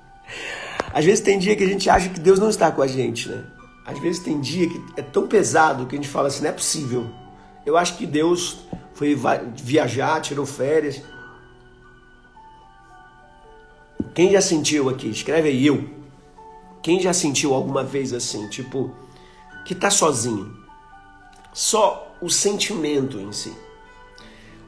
Às 0.94 1.06
vezes 1.06 1.22
tem 1.22 1.40
dia 1.40 1.56
que 1.56 1.64
a 1.64 1.68
gente 1.68 1.90
acha 1.90 2.10
que 2.10 2.20
Deus 2.20 2.40
não 2.40 2.50
está 2.50 2.72
com 2.72 2.82
a 2.82 2.88
gente, 2.88 3.30
né? 3.30 3.46
Às 3.86 4.00
vezes 4.00 4.22
tem 4.22 4.40
dia 4.40 4.70
que 4.70 4.82
é 4.96 5.02
tão 5.02 5.28
pesado 5.28 5.86
que 5.86 5.96
a 5.96 5.98
gente 5.98 6.08
fala 6.08 6.28
assim, 6.28 6.44
não 6.44 6.50
é 6.50 6.54
possível. 6.54 7.10
Eu 7.66 7.76
acho 7.76 7.98
que 7.98 8.06
Deus 8.06 8.60
foi 8.94 9.18
viajar, 9.56 10.22
tirou 10.22 10.46
férias. 10.46 11.02
Quem 14.14 14.32
já 14.32 14.42
sentiu 14.42 14.90
aqui? 14.90 15.10
Escreve 15.10 15.50
aí 15.50 15.66
eu. 15.66 16.03
Quem 16.84 17.00
já 17.00 17.14
sentiu 17.14 17.54
alguma 17.54 17.82
vez 17.82 18.12
assim, 18.12 18.50
tipo, 18.50 18.94
que 19.66 19.74
tá 19.74 19.90
sozinho? 19.90 20.54
Só 21.54 22.14
o 22.22 22.30
sentimento 22.30 23.18
em 23.20 23.32
si. 23.32 23.54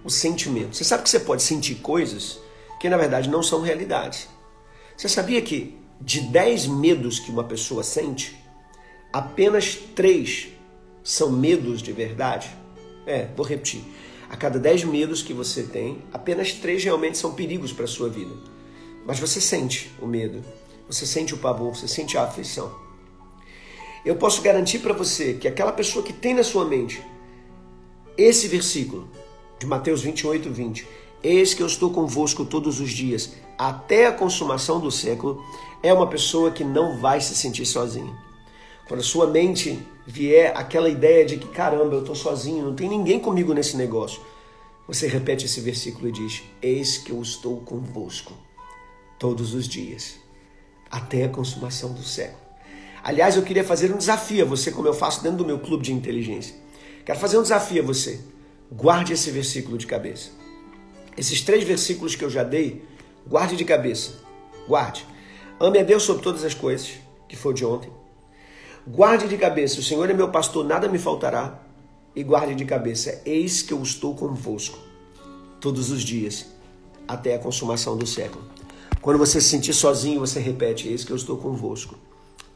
O 0.01 0.09
sentimento. 0.09 0.77
Você 0.77 0.85
sabe 0.85 1.03
que 1.03 1.09
você 1.09 1.19
pode 1.19 1.43
sentir 1.43 1.75
coisas 1.75 2.39
que 2.79 2.89
na 2.89 2.95
verdade 2.95 3.29
não 3.29 3.43
são 3.43 3.61
realidade. 3.61 4.29
Você 4.95 5.09
sabia 5.09 5.41
que 5.41 5.77
de 5.99 6.21
10 6.21 6.67
medos 6.67 7.19
que 7.19 7.31
uma 7.31 7.43
pessoa 7.43 7.83
sente, 7.83 8.33
apenas 9.11 9.75
3 9.75 10.47
são 11.03 11.29
medos 11.29 11.81
de 11.81 11.91
verdade? 11.91 12.49
É, 13.05 13.27
vou 13.35 13.45
repetir. 13.45 13.81
A 14.29 14.37
cada 14.37 14.57
10 14.57 14.85
medos 14.85 15.21
que 15.21 15.33
você 15.33 15.63
tem, 15.63 16.01
apenas 16.13 16.53
3 16.53 16.83
realmente 16.83 17.17
são 17.17 17.33
perigos 17.33 17.73
para 17.73 17.85
sua 17.87 18.07
vida. 18.07 18.33
Mas 19.05 19.19
você 19.19 19.41
sente 19.41 19.91
o 20.01 20.07
medo, 20.07 20.43
você 20.87 21.05
sente 21.05 21.33
o 21.33 21.37
pavor, 21.37 21.75
você 21.75 21.87
sente 21.87 22.17
a 22.17 22.23
aflição. 22.23 22.73
Eu 24.05 24.15
posso 24.15 24.41
garantir 24.41 24.79
para 24.79 24.93
você 24.93 25.33
que 25.33 25.47
aquela 25.47 25.71
pessoa 25.71 26.03
que 26.03 26.13
tem 26.13 26.33
na 26.33 26.43
sua 26.43 26.65
mente 26.65 27.03
esse 28.17 28.47
versículo 28.47 29.09
de 29.59 29.65
Mateus 29.65 30.01
28, 30.01 30.49
20, 30.51 30.87
Eis 31.23 31.55
que 31.55 31.63
eu 31.63 31.65
estou 31.65 31.89
convosco 31.89 32.45
todos 32.45 32.79
os 32.79 32.91
dias, 32.91 33.33
até 33.57 34.05
a 34.05 34.11
consumação 34.11 34.79
do 34.79 34.91
século, 34.91 35.43
é 35.81 35.91
uma 35.91 36.05
pessoa 36.05 36.51
que 36.51 36.63
não 36.63 36.99
vai 36.99 37.19
se 37.19 37.33
sentir 37.33 37.65
sozinha. 37.65 38.15
Quando 38.87 38.99
a 38.99 39.03
sua 39.03 39.25
mente 39.25 39.79
vier 40.05 40.55
aquela 40.55 40.87
ideia 40.87 41.25
de 41.25 41.37
que, 41.37 41.47
caramba, 41.47 41.95
eu 41.95 42.01
estou 42.01 42.13
sozinho, 42.13 42.63
não 42.63 42.75
tem 42.75 42.87
ninguém 42.87 43.19
comigo 43.19 43.55
nesse 43.55 43.75
negócio, 43.75 44.21
você 44.87 45.07
repete 45.07 45.47
esse 45.47 45.59
versículo 45.61 46.07
e 46.07 46.11
diz: 46.11 46.43
Eis 46.61 46.99
que 46.99 47.11
eu 47.11 47.19
estou 47.19 47.57
convosco 47.61 48.33
todos 49.17 49.55
os 49.55 49.67
dias, 49.67 50.17
até 50.89 51.25
a 51.25 51.29
consumação 51.29 51.93
do 51.93 52.03
século. 52.03 52.45
Aliás, 53.03 53.35
eu 53.35 53.43
queria 53.43 53.63
fazer 53.63 53.93
um 53.93 53.97
desafio 53.97 54.43
a 54.43 54.47
você, 54.47 54.71
como 54.71 54.87
eu 54.87 54.93
faço 54.93 55.21
dentro 55.21 55.37
do 55.37 55.45
meu 55.45 55.59
clube 55.59 55.83
de 55.83 55.93
inteligência. 55.93 56.55
Quero 57.05 57.19
fazer 57.19 57.37
um 57.37 57.43
desafio 57.43 57.83
a 57.83 57.85
você. 57.85 58.19
Guarde 58.71 59.13
esse 59.13 59.29
versículo 59.29 59.77
de 59.77 59.85
cabeça. 59.85 60.31
Esses 61.15 61.41
três 61.41 61.63
versículos 61.63 62.15
que 62.15 62.25
eu 62.25 62.29
já 62.29 62.43
dei, 62.43 62.83
guarde 63.27 63.55
de 63.55 63.63
cabeça. 63.63 64.13
Guarde. 64.67 65.05
Ame 65.59 65.79
a 65.79 65.83
Deus 65.83 66.03
sobre 66.03 66.23
todas 66.23 66.43
as 66.43 66.53
coisas, 66.53 66.93
que 67.29 67.35
foi 67.35 67.53
de 67.53 67.63
ontem. 67.63 67.91
Guarde 68.87 69.27
de 69.27 69.37
cabeça, 69.37 69.79
o 69.79 69.83
Senhor 69.83 70.09
é 70.09 70.13
meu 70.13 70.29
pastor, 70.29 70.65
nada 70.65 70.87
me 70.87 70.97
faltará. 70.97 71.61
E 72.15 72.23
guarde 72.23 72.55
de 72.55 72.65
cabeça, 72.65 73.21
eis 73.25 73.61
que 73.61 73.73
eu 73.73 73.81
estou 73.83 74.15
convosco 74.15 74.79
todos 75.59 75.91
os 75.91 76.01
dias, 76.01 76.45
até 77.07 77.35
a 77.35 77.39
consumação 77.39 77.97
do 77.97 78.05
século. 78.05 78.54
Quando 79.05 79.19
você 79.19 79.39
se 79.39 79.49
sentir 79.49 79.71
sozinho, 79.71 80.19
você 80.19 80.39
repete, 80.39 80.87
eis 80.87 81.03
que 81.03 81.11
eu 81.11 81.15
estou 81.15 81.37
convosco 81.37 81.93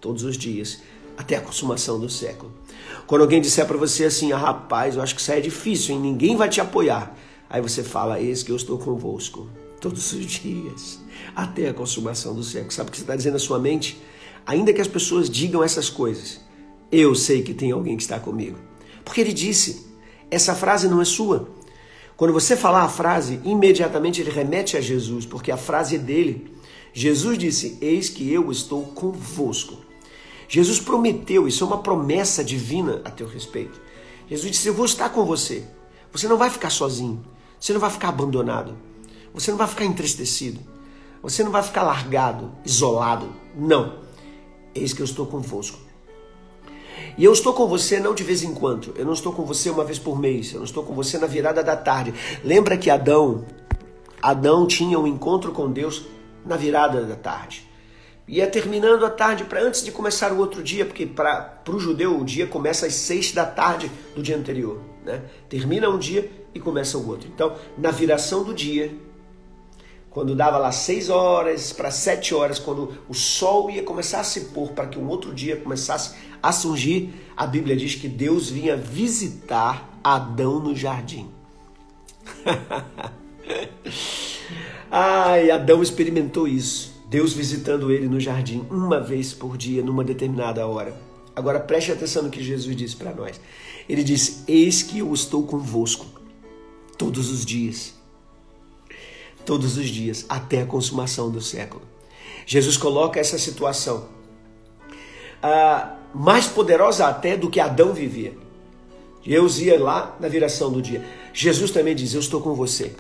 todos 0.02 0.24
os 0.24 0.36
dias, 0.36 0.80
até 1.16 1.36
a 1.36 1.42
consumação 1.42 2.00
do 2.00 2.10
século. 2.10 2.52
Quando 3.06 3.22
alguém 3.22 3.40
disser 3.40 3.68
para 3.68 3.78
você 3.78 4.06
assim, 4.06 4.32
ah, 4.32 4.38
rapaz, 4.38 4.96
eu 4.96 5.04
acho 5.04 5.14
que 5.14 5.22
isso 5.22 5.32
é 5.32 5.40
difícil, 5.40 5.94
hein? 5.94 6.02
ninguém 6.02 6.36
vai 6.36 6.50
te 6.50 6.60
apoiar. 6.60 7.16
Aí 7.48 7.62
você 7.62 7.84
fala, 7.84 8.20
eis 8.20 8.42
que 8.42 8.52
eu 8.52 8.56
estou 8.56 8.80
convosco 8.80 9.48
todos 9.80 10.12
os 10.12 10.26
dias, 10.26 11.00
até 11.36 11.70
a 11.70 11.74
consumação 11.74 12.34
do 12.34 12.44
século. 12.44 12.72
Sabe 12.72 12.90
o 12.90 12.92
que 12.94 12.98
você 12.98 13.04
está 13.04 13.16
dizendo 13.16 13.34
na 13.34 13.40
sua 13.40 13.60
mente? 13.60 14.02
Ainda 14.44 14.74
que 14.74 14.82
as 14.82 14.88
pessoas 14.88 15.30
digam 15.30 15.64
essas 15.64 15.88
coisas, 15.88 16.42
eu 16.92 17.14
sei 17.14 17.44
que 17.44 17.54
tem 17.54 17.72
alguém 17.72 17.96
que 17.96 18.02
está 18.02 18.20
comigo. 18.20 18.58
Porque 19.06 19.22
ele 19.22 19.34
disse, 19.34 19.86
essa 20.32 20.56
frase 20.56 20.88
não 20.88 21.00
é 21.00 21.06
sua. 21.06 21.48
Quando 22.20 22.34
você 22.34 22.58
falar 22.58 22.84
a 22.84 22.90
frase, 22.90 23.40
imediatamente 23.46 24.20
ele 24.20 24.30
remete 24.30 24.76
a 24.76 24.82
Jesus, 24.82 25.26
porque 25.26 25.54
a 25.54 25.56
frase 25.56 25.96
é 25.96 25.98
dele. 25.98 26.54
Jesus 26.92 27.38
disse: 27.38 27.78
Eis 27.80 28.10
que 28.10 28.30
eu 28.30 28.52
estou 28.52 28.88
convosco. 28.88 29.78
Jesus 30.46 30.82
prometeu, 30.82 31.48
isso 31.48 31.64
é 31.64 31.68
uma 31.68 31.78
promessa 31.78 32.44
divina 32.44 33.02
a 33.06 33.10
teu 33.10 33.26
respeito. 33.26 33.80
Jesus 34.30 34.52
disse: 34.52 34.68
Eu 34.68 34.74
vou 34.74 34.86
estar 34.86 35.08
com 35.12 35.24
você. 35.24 35.64
Você 36.12 36.28
não 36.28 36.38
vai 36.38 36.50
ficar 36.50 36.70
sozinho. 36.70 37.24
Você 37.58 37.72
não 37.72 37.80
vai 37.80 37.90
ficar 37.90 38.10
abandonado. 38.10 38.78
Você 39.34 39.50
não 39.50 39.58
vai 39.58 39.68
ficar 39.68 39.86
entristecido. 39.86 40.60
Você 41.24 41.42
não 41.42 41.52
vai 41.52 41.64
ficar 41.64 41.84
largado, 41.84 42.52
isolado. 42.66 43.34
Não. 43.56 43.98
Eis 44.76 44.92
que 44.92 45.02
eu 45.02 45.06
estou 45.06 45.26
convosco. 45.26 45.80
E 47.20 47.26
eu 47.26 47.34
estou 47.34 47.52
com 47.52 47.68
você 47.68 48.00
não 48.00 48.16
de 48.16 48.24
vez 48.24 48.44
em 48.44 48.54
quando. 48.54 48.94
Eu 48.96 49.06
não 49.06 49.12
estou 49.12 49.34
com 49.34 49.44
você 49.44 49.70
uma 49.70 49.84
vez 49.84 50.00
por 50.00 50.18
mês. 50.18 50.54
Eu 50.54 50.60
não 50.60 50.66
estou 50.66 50.86
com 50.86 50.94
você 50.94 51.18
na 51.18 51.28
virada 51.28 51.62
da 51.62 51.76
tarde. 51.76 52.14
Lembra 52.46 52.78
que 52.78 52.90
Adão, 52.90 53.44
Adão 54.22 54.66
tinha 54.66 54.98
um 54.98 55.06
encontro 55.06 55.52
com 55.52 55.70
Deus 55.70 56.06
na 56.46 56.56
virada 56.56 57.04
da 57.04 57.18
tarde. 57.18 57.70
Ia 58.26 58.48
terminando 58.48 59.06
a 59.06 59.10
tarde 59.10 59.44
para 59.44 59.62
antes 59.62 59.84
de 59.84 59.92
começar 59.92 60.32
o 60.32 60.38
outro 60.38 60.64
dia, 60.64 60.86
porque 60.86 61.06
para 61.06 61.62
o 61.68 61.78
judeu 61.78 62.18
o 62.18 62.24
dia 62.24 62.48
começa 62.48 62.86
às 62.86 62.94
seis 62.94 63.34
da 63.34 63.46
tarde 63.46 63.92
do 64.16 64.24
dia 64.24 64.38
anterior. 64.38 64.80
Né? 65.04 65.22
Termina 65.50 65.90
um 65.90 66.00
dia 66.00 66.32
e 66.56 66.60
começa 66.62 66.98
o 66.98 67.06
outro. 67.06 67.28
Então, 67.28 67.54
na 67.78 67.92
viração 67.92 68.46
do 68.46 68.54
dia, 68.54 68.96
quando 70.10 70.36
dava 70.36 70.58
lá 70.58 70.72
seis 70.72 71.10
horas 71.10 71.72
para 71.72 71.92
sete 71.92 72.34
horas, 72.34 72.58
quando 72.58 72.98
o 73.08 73.14
sol 73.14 73.70
ia 73.70 73.84
começar 73.84 74.22
a 74.22 74.24
se 74.24 74.42
pôr 74.46 74.72
para 74.72 74.88
que 74.88 74.98
um 74.98 75.08
outro 75.08 75.34
dia 75.34 75.58
começasse 75.58 76.16
a 76.42 76.52
surgir, 76.52 77.14
a 77.38 77.46
Bíblia 77.46 77.76
diz 77.76 77.96
que 77.96 78.08
Deus 78.08 78.50
vinha 78.50 78.76
visitar 78.76 80.00
Adão 80.04 80.60
no 80.60 80.76
jardim. 80.76 81.30
Ai, 84.90 85.52
Adão 85.52 85.84
experimentou 85.84 86.48
isso. 86.48 86.98
Deus 87.08 87.34
visitando 87.34 87.92
ele 87.92 88.08
no 88.08 88.20
jardim 88.20 88.66
uma 88.70 89.00
vez 89.00 89.34
por 89.34 89.58
dia, 89.58 89.84
numa 89.84 90.04
determinada 90.04 90.66
hora. 90.66 90.96
Agora 91.36 91.60
preste 91.60 91.92
atenção 91.92 92.24
no 92.24 92.30
que 92.30 92.44
Jesus 92.44 92.76
disse 92.76 92.96
para 92.96 93.14
nós. 93.14 93.40
Ele 93.88 94.04
diz: 94.04 94.44
Eis 94.48 94.82
que 94.84 95.00
eu 95.00 95.14
estou 95.14 95.44
convosco 95.44 96.06
todos 96.98 97.30
os 97.30 97.46
dias. 97.46 97.99
Todos 99.50 99.78
os 99.78 99.88
dias, 99.88 100.28
até 100.30 100.62
a 100.62 100.66
consumação 100.68 101.32
do 101.32 101.42
século. 101.42 101.82
Jesus 102.46 102.78
coloca 102.78 103.20
essa 103.20 103.40
situação 103.40 104.06
ah, 105.42 105.96
mais 106.14 106.46
poderosa 106.46 107.08
até 107.08 107.36
do 107.36 107.50
que 107.50 107.60
Adão 107.60 107.92
vivia. 107.92 108.38
Deus 109.26 109.58
ia 109.58 109.82
lá 109.82 110.16
na 110.20 110.28
viração 110.28 110.72
do 110.72 110.80
dia. 110.80 111.04
Jesus 111.34 111.72
também 111.72 111.96
diz: 111.96 112.14
Eu 112.14 112.20
estou 112.20 112.40
com 112.42 112.54
você. 112.54 112.94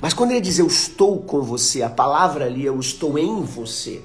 Mas 0.00 0.14
quando 0.14 0.30
ele 0.30 0.40
diz 0.40 0.60
eu 0.60 0.68
estou 0.68 1.20
com 1.20 1.42
você, 1.42 1.82
a 1.82 1.90
palavra 1.90 2.44
ali, 2.44 2.64
eu 2.64 2.78
estou 2.78 3.18
em 3.18 3.42
você. 3.42 4.00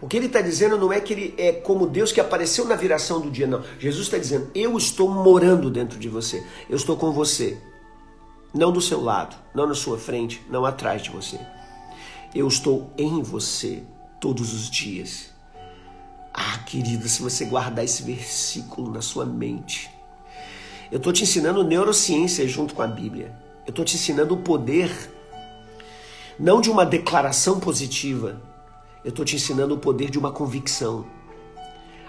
O 0.00 0.08
que 0.08 0.16
ele 0.16 0.26
está 0.26 0.40
dizendo 0.40 0.76
não 0.76 0.92
é 0.92 0.98
que 0.98 1.12
ele 1.12 1.34
é 1.38 1.52
como 1.52 1.86
Deus 1.86 2.10
que 2.10 2.20
apareceu 2.20 2.64
na 2.64 2.74
viração 2.74 3.20
do 3.20 3.30
dia, 3.30 3.46
não. 3.46 3.62
Jesus 3.78 4.06
está 4.06 4.18
dizendo, 4.18 4.50
eu 4.56 4.76
estou 4.76 5.08
morando 5.08 5.70
dentro 5.70 6.00
de 6.00 6.08
você. 6.08 6.44
Eu 6.68 6.76
estou 6.76 6.96
com 6.96 7.12
você. 7.12 7.56
Não 8.58 8.72
do 8.72 8.80
seu 8.80 9.00
lado, 9.00 9.36
não 9.54 9.68
na 9.68 9.74
sua 9.76 9.96
frente, 9.96 10.44
não 10.50 10.64
atrás 10.64 11.00
de 11.00 11.10
você. 11.10 11.38
Eu 12.34 12.48
estou 12.48 12.92
em 12.98 13.22
você 13.22 13.84
todos 14.20 14.52
os 14.52 14.68
dias. 14.68 15.32
Ah, 16.34 16.58
querido, 16.66 17.08
se 17.08 17.22
você 17.22 17.44
guardar 17.44 17.84
esse 17.84 18.02
versículo 18.02 18.90
na 18.90 19.00
sua 19.00 19.24
mente, 19.24 19.88
eu 20.90 20.96
estou 20.96 21.12
te 21.12 21.22
ensinando 21.22 21.62
neurociência 21.62 22.48
junto 22.48 22.74
com 22.74 22.82
a 22.82 22.88
Bíblia. 22.88 23.32
Eu 23.64 23.70
estou 23.70 23.84
te 23.84 23.94
ensinando 23.94 24.34
o 24.34 24.42
poder, 24.42 24.90
não 26.36 26.60
de 26.60 26.68
uma 26.68 26.84
declaração 26.84 27.60
positiva, 27.60 28.42
eu 29.04 29.10
estou 29.10 29.24
te 29.24 29.36
ensinando 29.36 29.76
o 29.76 29.78
poder 29.78 30.10
de 30.10 30.18
uma 30.18 30.32
convicção. 30.32 31.06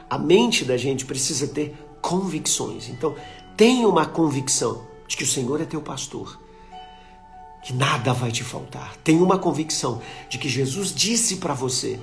A 0.10 0.18
mente 0.18 0.65
da 0.65 0.77
gente 0.77 1.06
precisa 1.06 1.48
ter 1.48 1.77
convicções. 2.01 2.89
Então, 2.89 3.15
tenha 3.56 3.88
uma 3.88 4.08
convicção 4.08 4.88
de 5.10 5.18
que 5.18 5.24
o 5.24 5.28
Senhor 5.28 5.60
é 5.60 5.66
teu 5.66 5.82
pastor, 5.82 6.39
que 7.63 7.74
nada 7.74 8.13
vai 8.13 8.32
te 8.32 8.44
faltar. 8.44 8.96
Tenha 8.98 9.22
uma 9.22 9.39
convicção 9.39 10.01
de 10.30 10.38
que 10.38 10.48
Jesus 10.48 10.94
disse 10.94 11.38
para 11.38 11.54
você: 11.54 12.00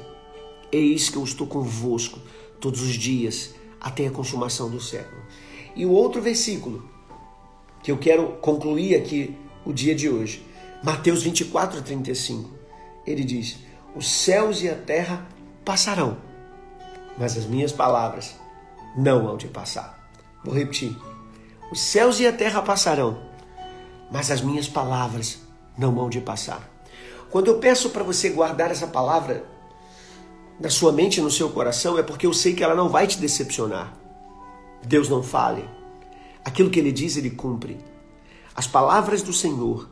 Eis 0.73 1.09
que 1.09 1.17
eu 1.17 1.23
estou 1.23 1.47
convosco 1.47 2.19
todos 2.61 2.83
os 2.83 2.95
dias 2.95 3.55
até 3.81 4.09
a 4.09 4.11
consumação 4.11 4.69
do 4.69 4.81
século. 4.81 5.23
E 5.77 5.87
o 5.87 5.93
outro 5.93 6.21
versículo 6.21 6.91
que 7.83 7.93
eu 7.93 7.97
quero 7.97 8.33
concluir 8.41 8.97
aqui 8.97 9.37
o 9.65 9.73
dia 9.73 9.95
de 9.95 10.09
hoje. 10.09 10.45
Mateus 10.83 11.23
24, 11.23 11.81
35. 11.83 12.51
Ele 13.07 13.23
diz: 13.23 13.59
Os 13.95 14.11
céus 14.11 14.63
e 14.63 14.69
a 14.69 14.75
terra 14.75 15.29
passarão, 15.65 16.19
mas 17.17 17.39
as 17.39 17.47
minhas 17.47 17.71
palavras 17.71 18.35
não 18.97 19.29
hão 19.29 19.37
de 19.37 19.47
passar. 19.47 20.11
Vou 20.45 20.53
repetir: 20.53 20.97
Os 21.71 21.81
céus 21.81 22.21
e 22.21 22.27
a 22.27 22.33
terra 22.33 22.63
passarão, 22.63 23.19
mas 24.11 24.31
as 24.31 24.41
minhas 24.41 24.69
palavras 24.69 25.39
não 25.77 25.99
hão 26.01 26.09
de 26.09 26.21
passar. 26.21 26.69
Quando 27.31 27.49
eu 27.49 27.59
peço 27.59 27.91
para 27.91 28.05
você 28.05 28.31
guardar 28.31 28.71
essa 28.71 28.87
palavra 28.87 29.45
na 30.61 30.71
sua 30.71 30.93
mente 30.93 31.19
e 31.19 31.23
no 31.23 31.31
seu 31.31 31.51
coração, 31.51 31.99
é 31.99 32.03
porque 32.03 32.27
eu 32.27 32.33
sei 32.33 32.55
que 32.55 32.63
ela 32.63 32.75
não 32.75 32.89
vai 32.89 33.07
te 33.07 33.19
decepcionar. 33.19 33.93
Deus 34.83 35.09
não 35.09 35.23
fale. 35.23 35.69
Aquilo 36.45 36.71
que 36.71 36.79
ele 36.79 36.93
diz, 36.93 37.17
ele 37.17 37.31
cumpre. 37.31 37.79
As 38.55 38.67
palavras 38.67 39.21
do 39.21 39.33
Senhor 39.33 39.89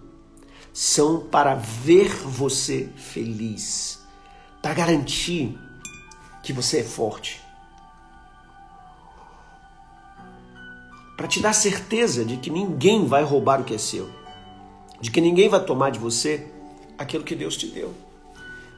são 0.73 1.21
para 1.21 1.55
ver 1.55 2.09
você 2.09 2.89
feliz, 2.97 4.01
para 4.63 4.73
garantir 4.75 5.59
que 6.43 6.53
você 6.53 6.79
é 6.79 6.83
forte, 6.85 7.44
para 11.17 11.29
te 11.29 11.41
dar 11.41 11.53
certeza 11.53 12.25
de 12.25 12.37
que 12.37 12.51
ninguém 12.51 13.07
vai 13.07 13.23
roubar 13.23 13.61
o 13.61 13.65
que 13.65 13.75
é 13.75 13.79
seu, 13.79 14.09
de 15.01 15.11
que 15.11 15.21
ninguém 15.21 15.49
vai 15.49 15.65
tomar 15.65 15.91
de 15.91 15.99
você 15.99 16.47
aquilo 16.99 17.25
que 17.25 17.35
Deus 17.35 17.57
te 17.57 17.67
deu. 17.67 17.93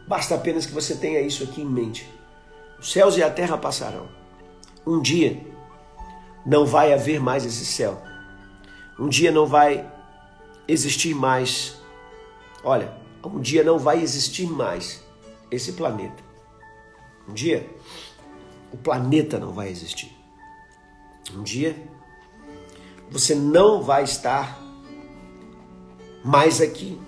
Basta 0.07 0.35
apenas 0.35 0.67
que 0.67 0.73
você 0.73 0.95
tenha 0.95 1.21
isso 1.21 1.43
aqui 1.45 1.63
em 1.63 1.67
mente. 1.67 2.09
Os 2.79 2.93
céus 2.93 3.17
e 3.17 3.23
a 3.23 3.31
terra 3.31 3.59
passarão. 3.59 4.09
Um 4.87 5.01
dia 5.01 5.41
não 6.45 6.65
vai 6.65 6.93
haver 6.93 7.21
mais 7.21 7.45
esse 7.45 7.65
céu 7.65 8.01
um 8.99 9.09
dia 9.09 9.31
não 9.31 9.47
vai 9.47 9.87
existir 10.67 11.15
mais. 11.15 11.77
Olha, 12.65 12.97
um 13.23 13.41
dia 13.41 13.63
não 13.63 13.79
vai 13.79 14.01
existir 14.01 14.47
mais 14.47 15.05
esse 15.51 15.73
planeta. 15.73 16.25
Um 17.29 17.35
dia 17.35 17.69
o 18.73 18.77
planeta 18.77 19.39
não 19.39 19.53
vai 19.53 19.69
existir. 19.69 20.17
Um 21.35 21.43
dia 21.43 21.77
você 23.11 23.35
não 23.35 23.83
vai 23.83 24.05
estar 24.05 24.61
mais 26.25 26.61
aqui. 26.61 27.01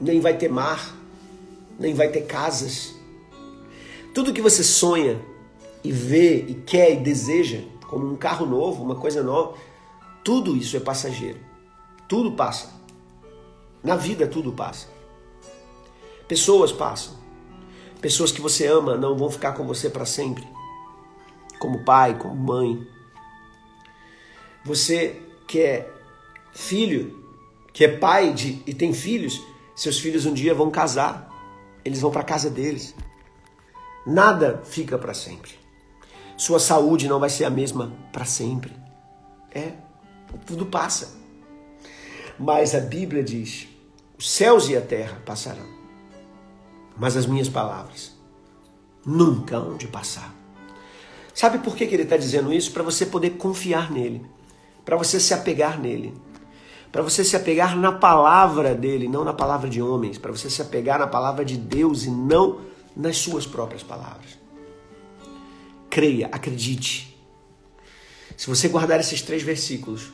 Nem 0.00 0.20
vai 0.20 0.36
ter 0.36 0.48
mar, 0.48 0.96
nem 1.78 1.94
vai 1.94 2.08
ter 2.08 2.22
casas. 2.22 2.94
Tudo 4.14 4.32
que 4.32 4.40
você 4.40 4.62
sonha 4.64 5.20
e 5.84 5.92
vê 5.92 6.36
e 6.46 6.54
quer 6.54 6.92
e 6.92 6.96
deseja, 6.96 7.60
como 7.88 8.06
um 8.06 8.16
carro 8.16 8.46
novo, 8.46 8.82
uma 8.82 8.94
coisa 8.94 9.22
nova, 9.22 9.54
tudo 10.24 10.56
isso 10.56 10.76
é 10.76 10.80
passageiro. 10.80 11.38
Tudo 12.08 12.32
passa. 12.32 12.70
Na 13.82 13.96
vida 13.96 14.26
tudo 14.26 14.52
passa. 14.52 14.88
Pessoas 16.28 16.72
passam. 16.72 17.14
Pessoas 18.00 18.32
que 18.32 18.40
você 18.40 18.66
ama 18.66 18.96
não 18.96 19.16
vão 19.16 19.30
ficar 19.30 19.52
com 19.52 19.66
você 19.66 19.88
para 19.88 20.04
sempre. 20.04 20.46
Como 21.58 21.84
pai, 21.84 22.18
como 22.18 22.34
mãe. 22.34 22.86
Você 24.64 25.20
que 25.46 25.60
é 25.60 25.90
filho, 26.52 27.24
que 27.72 27.84
é 27.84 27.88
pai 27.88 28.32
de, 28.32 28.62
e 28.66 28.74
tem 28.74 28.92
filhos, 28.92 29.40
seus 29.74 29.98
filhos 29.98 30.26
um 30.26 30.34
dia 30.34 30.54
vão 30.54 30.70
casar. 30.70 31.28
Eles 31.84 32.00
vão 32.00 32.10
para 32.10 32.22
casa 32.22 32.50
deles. 32.50 32.94
Nada 34.06 34.62
fica 34.64 34.98
para 34.98 35.14
sempre. 35.14 35.52
Sua 36.36 36.58
saúde 36.58 37.08
não 37.08 37.18
vai 37.18 37.30
ser 37.30 37.44
a 37.44 37.50
mesma 37.50 37.92
para 38.12 38.24
sempre. 38.24 38.72
É 39.50 39.72
tudo 40.46 40.66
passa. 40.66 41.18
Mas 42.38 42.74
a 42.74 42.80
Bíblia 42.80 43.22
diz: 43.22 43.68
os 44.18 44.30
céus 44.30 44.68
e 44.68 44.76
a 44.76 44.80
terra 44.80 45.20
passarão, 45.24 45.66
mas 46.96 47.16
as 47.16 47.26
minhas 47.26 47.48
palavras 47.48 48.16
nunca 49.04 49.56
hão 49.56 49.76
de 49.76 49.86
passar. 49.86 50.34
Sabe 51.34 51.58
por 51.58 51.74
que, 51.74 51.86
que 51.86 51.94
ele 51.94 52.02
está 52.02 52.16
dizendo 52.16 52.52
isso? 52.52 52.72
Para 52.72 52.82
você 52.82 53.06
poder 53.06 53.30
confiar 53.30 53.90
nele, 53.90 54.26
para 54.84 54.96
você 54.96 55.20
se 55.20 55.34
apegar 55.34 55.80
nele, 55.80 56.14
para 56.90 57.02
você 57.02 57.24
se 57.24 57.36
apegar 57.36 57.76
na 57.76 57.92
palavra 57.92 58.74
dele, 58.74 59.08
não 59.08 59.24
na 59.24 59.32
palavra 59.32 59.68
de 59.68 59.80
homens, 59.80 60.18
para 60.18 60.32
você 60.32 60.50
se 60.50 60.60
apegar 60.60 60.98
na 60.98 61.06
palavra 61.06 61.44
de 61.44 61.56
Deus 61.56 62.04
e 62.04 62.10
não 62.10 62.60
nas 62.96 63.16
suas 63.18 63.46
próprias 63.46 63.82
palavras. 63.82 64.38
Creia, 65.88 66.28
acredite. 66.32 67.16
Se 68.36 68.48
você 68.48 68.68
guardar 68.68 68.98
esses 69.00 69.22
três 69.22 69.42
versículos, 69.42 70.12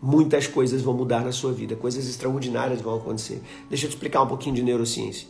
muitas 0.00 0.46
coisas 0.46 0.82
vão 0.82 0.94
mudar 0.94 1.24
na 1.24 1.32
sua 1.32 1.52
vida, 1.52 1.76
coisas 1.76 2.08
extraordinárias 2.08 2.80
vão 2.80 2.96
acontecer. 2.96 3.40
Deixa 3.68 3.86
eu 3.86 3.90
te 3.90 3.94
explicar 3.94 4.22
um 4.22 4.26
pouquinho 4.26 4.54
de 4.54 4.62
neurociência. 4.62 5.28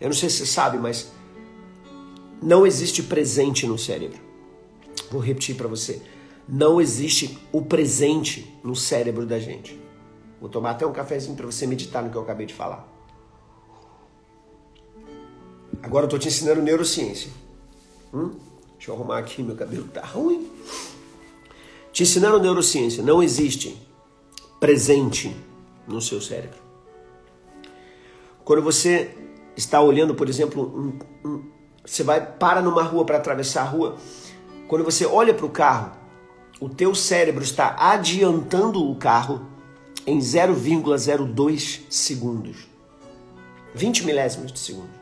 Eu 0.00 0.08
não 0.08 0.14
sei 0.14 0.30
se 0.30 0.38
você 0.38 0.46
sabe, 0.46 0.78
mas 0.78 1.10
não 2.40 2.66
existe 2.66 3.02
presente 3.02 3.66
no 3.66 3.78
cérebro. 3.78 4.20
Vou 5.10 5.20
repetir 5.20 5.56
para 5.56 5.66
você. 5.66 6.00
Não 6.48 6.80
existe 6.80 7.38
o 7.52 7.60
presente 7.60 8.58
no 8.64 8.74
cérebro 8.74 9.26
da 9.26 9.38
gente. 9.38 9.78
Vou 10.40 10.48
tomar 10.48 10.70
até 10.70 10.86
um 10.86 10.92
cafezinho 10.92 11.36
para 11.36 11.44
você 11.44 11.66
meditar 11.66 12.02
no 12.02 12.10
que 12.10 12.16
eu 12.16 12.22
acabei 12.22 12.46
de 12.46 12.54
falar. 12.54 12.88
Agora 15.82 16.06
eu 16.06 16.08
tô 16.08 16.18
te 16.18 16.28
ensinando 16.28 16.62
neurociência. 16.62 17.30
Hum? 18.14 18.30
Deixa 18.76 18.90
eu 18.90 18.94
arrumar 18.94 19.18
aqui, 19.18 19.42
meu 19.42 19.56
cabelo 19.56 19.84
tá 19.88 20.04
ruim. 20.04 20.50
Te 21.92 22.04
ensinando 22.04 22.40
neurociência. 22.40 23.02
Não 23.02 23.22
existe 23.22 23.76
presente 24.58 25.36
no 25.86 26.00
seu 26.00 26.20
cérebro. 26.20 26.58
Quando 28.44 28.62
você 28.62 29.14
está 29.56 29.80
olhando, 29.80 30.14
por 30.14 30.28
exemplo, 30.28 30.62
um, 30.62 31.28
um, 31.28 31.44
você 31.84 32.02
vai 32.02 32.24
para 32.24 32.62
numa 32.62 32.82
rua 32.82 33.04
para 33.04 33.18
atravessar 33.18 33.62
a 33.62 33.64
rua, 33.64 33.96
quando 34.66 34.84
você 34.84 35.04
olha 35.04 35.34
para 35.34 35.44
o 35.44 35.50
carro, 35.50 35.97
o 36.60 36.68
teu 36.68 36.94
cérebro 36.94 37.42
está 37.42 37.76
adiantando 37.78 38.90
o 38.90 38.96
carro 38.96 39.46
em 40.06 40.18
0,02 40.18 41.82
segundos. 41.88 42.66
20 43.74 44.04
milésimos 44.04 44.52
de 44.52 44.58
segundo. 44.58 44.98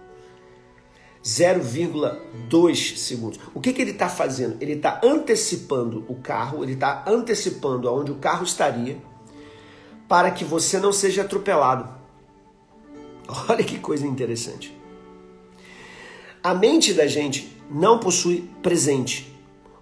0,2 1.25 2.97
segundos. 2.97 3.41
O 3.55 3.61
que, 3.61 3.73
que 3.73 3.83
ele 3.83 3.91
está 3.93 4.09
fazendo? 4.09 4.57
Ele 4.61 4.75
está 4.75 5.01
antecipando 5.03 6.05
o 6.09 6.15
carro, 6.17 6.63
ele 6.63 6.75
está 6.75 7.05
antecipando 7.07 7.89
aonde 7.89 8.13
o 8.13 8.17
carro 8.17 8.45
estaria 8.45 8.99
para 10.09 10.31
que 10.31 10.45
você 10.45 10.79
não 10.79 10.93
seja 10.93 11.23
atropelado. 11.23 11.89
Olha 13.49 13.65
que 13.65 13.79
coisa 13.79 14.07
interessante. 14.07 14.77
A 16.43 16.55
mente 16.55 16.95
da 16.95 17.09
gente 17.09 17.57
não 17.69 17.99
possui 17.99 18.49
presente. 18.63 19.36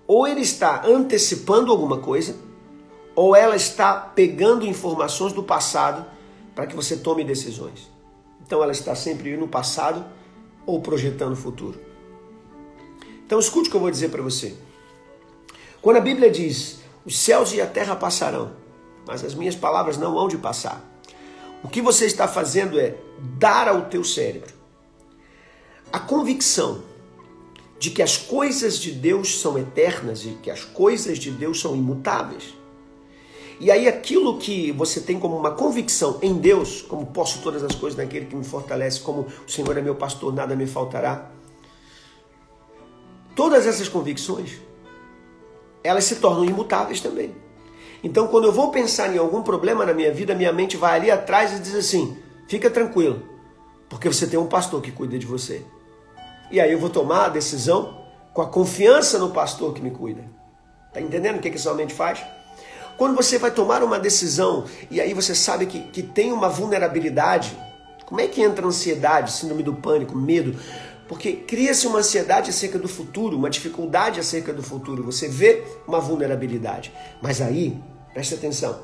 Ou 0.06 0.26
ele 0.26 0.40
está 0.40 0.86
antecipando 0.86 1.70
alguma 1.70 1.98
coisa, 1.98 2.36
ou 3.14 3.34
ela 3.34 3.56
está 3.56 3.94
pegando 3.94 4.66
informações 4.66 5.32
do 5.32 5.42
passado 5.42 6.04
para 6.54 6.66
que 6.66 6.76
você 6.76 6.96
tome 6.96 7.24
decisões. 7.24 7.90
Então 8.44 8.62
ela 8.62 8.72
está 8.72 8.94
sempre 8.94 9.36
no 9.36 9.48
passado 9.48 10.04
ou 10.66 10.80
projetando 10.80 11.32
o 11.32 11.36
futuro. 11.36 11.80
Então 13.26 13.38
escute 13.38 13.68
o 13.68 13.70
que 13.70 13.76
eu 13.76 13.80
vou 13.80 13.90
dizer 13.90 14.10
para 14.10 14.22
você. 14.22 14.54
Quando 15.80 15.96
a 15.96 16.00
Bíblia 16.00 16.30
diz: 16.30 16.80
"Os 17.04 17.16
céus 17.16 17.52
e 17.52 17.60
a 17.60 17.66
terra 17.66 17.96
passarão, 17.96 18.52
mas 19.06 19.24
as 19.24 19.34
minhas 19.34 19.56
palavras 19.56 19.96
não 19.96 20.18
hão 20.18 20.28
de 20.28 20.36
passar". 20.36 20.82
O 21.62 21.68
que 21.68 21.80
você 21.80 22.04
está 22.04 22.28
fazendo 22.28 22.78
é 22.78 22.96
dar 23.38 23.68
ao 23.68 23.86
teu 23.86 24.04
cérebro 24.04 24.52
a 25.94 25.98
convicção 26.00 26.82
de 27.84 27.90
que 27.90 28.02
as 28.02 28.16
coisas 28.16 28.78
de 28.78 28.90
Deus 28.90 29.42
são 29.42 29.58
eternas 29.58 30.24
e 30.24 30.30
que 30.42 30.50
as 30.50 30.64
coisas 30.64 31.18
de 31.18 31.30
Deus 31.30 31.60
são 31.60 31.76
imutáveis. 31.76 32.54
E 33.60 33.70
aí 33.70 33.86
aquilo 33.86 34.38
que 34.38 34.72
você 34.72 35.02
tem 35.02 35.20
como 35.20 35.36
uma 35.36 35.50
convicção 35.50 36.18
em 36.22 36.32
Deus, 36.32 36.80
como 36.80 37.04
posso 37.04 37.42
todas 37.42 37.62
as 37.62 37.74
coisas 37.74 37.94
naquele 37.94 38.24
que 38.24 38.34
me 38.34 38.42
fortalece, 38.42 39.00
como 39.00 39.26
o 39.46 39.50
Senhor 39.50 39.76
é 39.76 39.82
meu 39.82 39.94
pastor, 39.94 40.32
nada 40.32 40.56
me 40.56 40.66
faltará. 40.66 41.30
Todas 43.36 43.66
essas 43.66 43.86
convicções, 43.86 44.52
elas 45.82 46.04
se 46.04 46.16
tornam 46.16 46.46
imutáveis 46.46 47.02
também. 47.02 47.34
Então, 48.02 48.28
quando 48.28 48.44
eu 48.44 48.52
vou 48.52 48.70
pensar 48.70 49.14
em 49.14 49.18
algum 49.18 49.42
problema 49.42 49.84
na 49.84 49.92
minha 49.92 50.10
vida, 50.10 50.34
minha 50.34 50.54
mente 50.54 50.78
vai 50.78 50.96
ali 50.96 51.10
atrás 51.10 51.52
e 51.52 51.60
diz 51.60 51.74
assim: 51.74 52.16
fica 52.48 52.70
tranquilo, 52.70 53.22
porque 53.90 54.08
você 54.08 54.26
tem 54.26 54.40
um 54.40 54.46
pastor 54.46 54.80
que 54.80 54.90
cuida 54.90 55.18
de 55.18 55.26
você. 55.26 55.62
E 56.54 56.60
aí 56.60 56.70
eu 56.70 56.78
vou 56.78 56.88
tomar 56.88 57.24
a 57.24 57.28
decisão 57.28 57.98
com 58.32 58.40
a 58.40 58.46
confiança 58.46 59.18
no 59.18 59.30
pastor 59.30 59.74
que 59.74 59.82
me 59.82 59.90
cuida. 59.90 60.22
Tá 60.92 61.00
entendendo 61.00 61.38
o 61.38 61.40
que, 61.40 61.50
que 61.50 61.58
sua 61.58 61.74
mente 61.74 61.92
faz? 61.92 62.24
Quando 62.96 63.16
você 63.16 63.38
vai 63.38 63.50
tomar 63.50 63.82
uma 63.82 63.98
decisão 63.98 64.64
e 64.88 65.00
aí 65.00 65.12
você 65.12 65.34
sabe 65.34 65.66
que, 65.66 65.80
que 65.80 66.00
tem 66.00 66.30
uma 66.30 66.48
vulnerabilidade, 66.48 67.58
como 68.06 68.20
é 68.20 68.28
que 68.28 68.40
entra 68.40 68.64
ansiedade, 68.64 69.32
síndrome 69.32 69.64
do 69.64 69.74
pânico, 69.74 70.16
medo? 70.16 70.56
Porque 71.08 71.32
cria-se 71.32 71.88
uma 71.88 71.98
ansiedade 71.98 72.50
acerca 72.50 72.78
do 72.78 72.86
futuro, 72.86 73.36
uma 73.36 73.50
dificuldade 73.50 74.20
acerca 74.20 74.52
do 74.52 74.62
futuro. 74.62 75.02
Você 75.02 75.26
vê 75.26 75.64
uma 75.88 75.98
vulnerabilidade. 75.98 76.92
Mas 77.20 77.40
aí, 77.40 77.76
preste 78.12 78.32
atenção, 78.32 78.78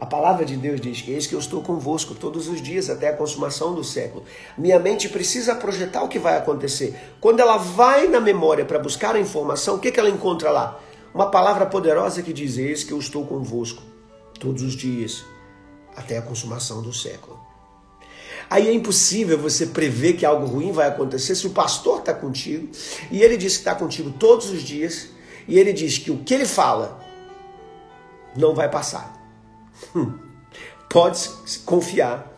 a 0.00 0.06
palavra 0.06 0.44
de 0.44 0.56
Deus 0.56 0.80
diz 0.80 1.00
que 1.00 1.12
eis 1.12 1.26
que 1.26 1.34
eu 1.34 1.38
estou 1.38 1.62
convosco 1.62 2.14
todos 2.14 2.48
os 2.48 2.60
dias 2.60 2.90
até 2.90 3.08
a 3.08 3.16
consumação 3.16 3.74
do 3.74 3.84
século. 3.84 4.24
Minha 4.58 4.78
mente 4.78 5.08
precisa 5.08 5.54
projetar 5.54 6.02
o 6.02 6.08
que 6.08 6.18
vai 6.18 6.36
acontecer. 6.36 6.94
Quando 7.20 7.40
ela 7.40 7.56
vai 7.56 8.08
na 8.08 8.20
memória 8.20 8.64
para 8.64 8.78
buscar 8.78 9.14
a 9.14 9.20
informação, 9.20 9.76
o 9.76 9.78
que, 9.78 9.92
que 9.92 10.00
ela 10.00 10.10
encontra 10.10 10.50
lá? 10.50 10.80
Uma 11.14 11.30
palavra 11.30 11.66
poderosa 11.66 12.22
que 12.22 12.32
diz: 12.32 12.58
Eis 12.58 12.82
que 12.82 12.92
eu 12.92 12.98
estou 12.98 13.24
convosco 13.24 13.82
todos 14.38 14.62
os 14.62 14.74
dias, 14.74 15.24
até 15.96 16.18
a 16.18 16.22
consumação 16.22 16.82
do 16.82 16.92
século. 16.92 17.38
Aí 18.50 18.68
é 18.68 18.72
impossível 18.72 19.38
você 19.38 19.66
prever 19.66 20.14
que 20.14 20.26
algo 20.26 20.46
ruim 20.46 20.72
vai 20.72 20.88
acontecer 20.88 21.34
se 21.34 21.46
o 21.46 21.50
pastor 21.50 22.00
está 22.00 22.12
contigo 22.12 22.68
e 23.10 23.22
ele 23.22 23.36
diz 23.36 23.54
que 23.54 23.60
está 23.60 23.74
contigo 23.74 24.10
todos 24.10 24.50
os 24.50 24.62
dias 24.62 25.08
e 25.48 25.58
ele 25.58 25.72
diz 25.72 25.98
que 25.98 26.10
o 26.10 26.18
que 26.18 26.34
ele 26.34 26.44
fala 26.44 27.00
não 28.36 28.54
vai 28.54 28.68
passar. 28.68 29.13
Hum. 29.94 30.18
Pode 30.88 31.28
confiar 31.64 32.30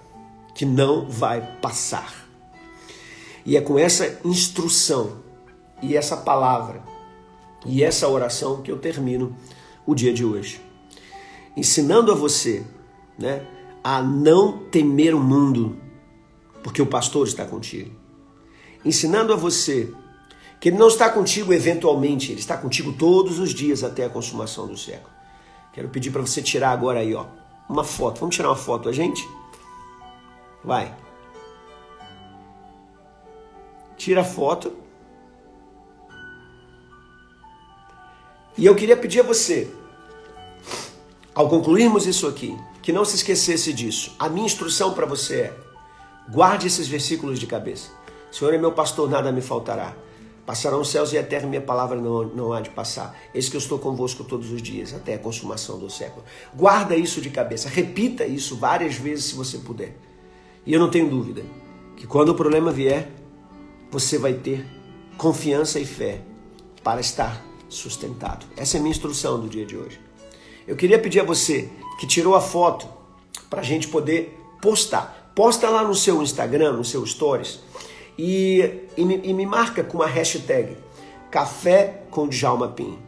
que 0.55 0.65
não 0.65 1.09
vai 1.09 1.59
passar. 1.61 2.27
E 3.45 3.57
é 3.57 3.61
com 3.61 3.79
essa 3.79 4.19
instrução 4.25 5.19
e 5.83 5.97
essa 5.97 6.17
palavra 6.17 6.83
e 7.65 7.83
essa 7.83 8.09
oração 8.09 8.63
que 8.63 8.71
eu 8.71 8.79
termino 8.79 9.37
o 9.85 9.95
dia 9.95 10.13
de 10.13 10.25
hoje, 10.25 10.61
ensinando 11.57 12.11
a 12.11 12.15
você, 12.15 12.65
né, 13.19 13.47
a 13.85 14.03
não 14.03 14.59
temer 14.71 15.15
o 15.15 15.21
mundo, 15.21 15.77
porque 16.63 16.83
o 16.83 16.87
pastor 16.87 17.27
está 17.27 17.45
contigo. 17.45 17.95
Ensinando 18.85 19.33
a 19.33 19.37
você 19.37 19.93
que 20.61 20.71
ele 20.71 20.79
não 20.79 20.89
está 20.89 21.09
contigo 21.11 21.53
eventualmente, 21.53 22.33
ele 22.33 22.41
está 22.41 22.57
contigo 22.57 22.93
todos 22.93 23.39
os 23.39 23.53
dias 23.53 23.85
até 23.85 24.05
a 24.05 24.11
consumação 24.11 24.67
do 24.67 24.77
século. 24.77 25.16
Quero 25.77 25.91
pedir 25.91 26.11
para 26.11 26.23
você 26.23 26.41
tirar 26.41 26.71
agora 26.71 27.01
aí, 27.01 27.15
ó, 27.15 27.27
uma 27.69 27.85
foto. 27.85 28.21
Vamos 28.21 28.35
tirar 28.35 28.49
uma 28.49 28.57
foto 28.57 28.89
a 28.89 28.93
gente? 28.93 29.29
Vai. 30.65 30.97
Tira 33.95 34.23
a 34.23 34.25
foto. 34.25 34.73
E 38.57 38.65
eu 38.65 38.75
queria 38.75 38.97
pedir 38.97 39.21
a 39.21 39.23
você, 39.23 39.71
ao 41.35 41.47
concluirmos 41.47 42.07
isso 42.07 42.27
aqui, 42.27 42.57
que 42.81 42.91
não 42.91 43.05
se 43.05 43.17
esquecesse 43.17 43.71
disso. 43.71 44.17
A 44.19 44.31
minha 44.31 44.47
instrução 44.47 44.95
para 44.95 45.05
você 45.05 45.41
é: 45.41 45.57
guarde 46.31 46.69
esses 46.69 46.89
versículos 46.89 47.39
de 47.39 47.47
cabeça. 47.47 47.91
Senhor 48.33 48.55
é 48.55 48.57
meu 48.57 48.73
pastor, 48.73 49.11
nada 49.11 49.31
me 49.31 49.43
faltará. 49.43 49.95
Passarão 50.47 50.81
os 50.81 50.91
céus 50.91 51.13
e 51.13 51.19
a 51.19 51.25
terra, 51.25 51.49
minha 51.49 51.61
palavra 51.61 52.01
não, 52.01 52.23
não 52.23 52.53
há 52.53 52.61
de 52.61 52.71
passar. 52.71 53.19
Eis 53.35 53.49
que 53.49 53.57
eu 53.57 53.59
estou 53.59 53.81
convosco 53.81 54.23
todos 54.23 54.53
os 54.53 54.63
dias, 54.63 54.95
até 54.95 55.15
a 55.15 55.19
consumação 55.19 55.77
do 55.77 55.91
século. 55.91 56.25
Guarda 56.55 56.95
isso 56.97 57.21
de 57.21 57.31
cabeça, 57.31 57.69
repita 57.69 58.25
isso 58.25 58.57
várias 58.57 58.95
vezes 58.95 59.25
se 59.25 59.35
você 59.35 59.59
puder. 59.59 59.97
E 60.65 60.73
eu 60.73 60.79
não 60.79 60.89
tenho 60.89 61.11
dúvida 61.11 61.43
que 61.97 62.07
quando 62.07 62.29
o 62.29 62.35
problema 62.35 62.71
vier, 62.71 63.11
você 63.91 64.19
vai 64.19 64.35
ter 64.35 64.65
confiança 65.19 65.81
e 65.81 65.85
fé 65.85 66.21
para 66.85 67.01
estar 67.01 67.45
sustentado. 67.69 68.47
Essa 68.57 68.77
é 68.77 68.79
a 68.79 68.83
minha 68.83 68.93
instrução 68.93 69.41
do 69.41 69.49
dia 69.49 69.67
de 69.67 69.77
hoje. 69.77 70.01
Eu 70.67 70.77
queria 70.77 70.99
pedir 70.99 71.21
a 71.21 71.25
você 71.25 71.69
que 71.99 72.07
tirou 72.07 72.37
a 72.37 72.41
foto 72.41 72.89
para 73.51 73.61
a 73.63 73.65
gente 73.65 73.89
poder 73.89 74.39
postar. 74.63 75.33
Posta 75.35 75.69
lá 75.69 75.83
no 75.83 75.95
seu 75.95 76.23
Instagram, 76.23 76.73
no 76.73 76.85
seu 76.85 77.05
Stories 77.05 77.61
e, 78.19 78.89
e, 78.97 79.05
me, 79.05 79.21
e 79.23 79.33
me 79.33 79.47
marca 79.47 79.85
com 79.85 80.03
a 80.03 80.07
hashtag 80.07 80.77
Café 81.31 82.03
com 82.11 82.29
Djalma 82.29 82.69
Pim, 82.69 82.99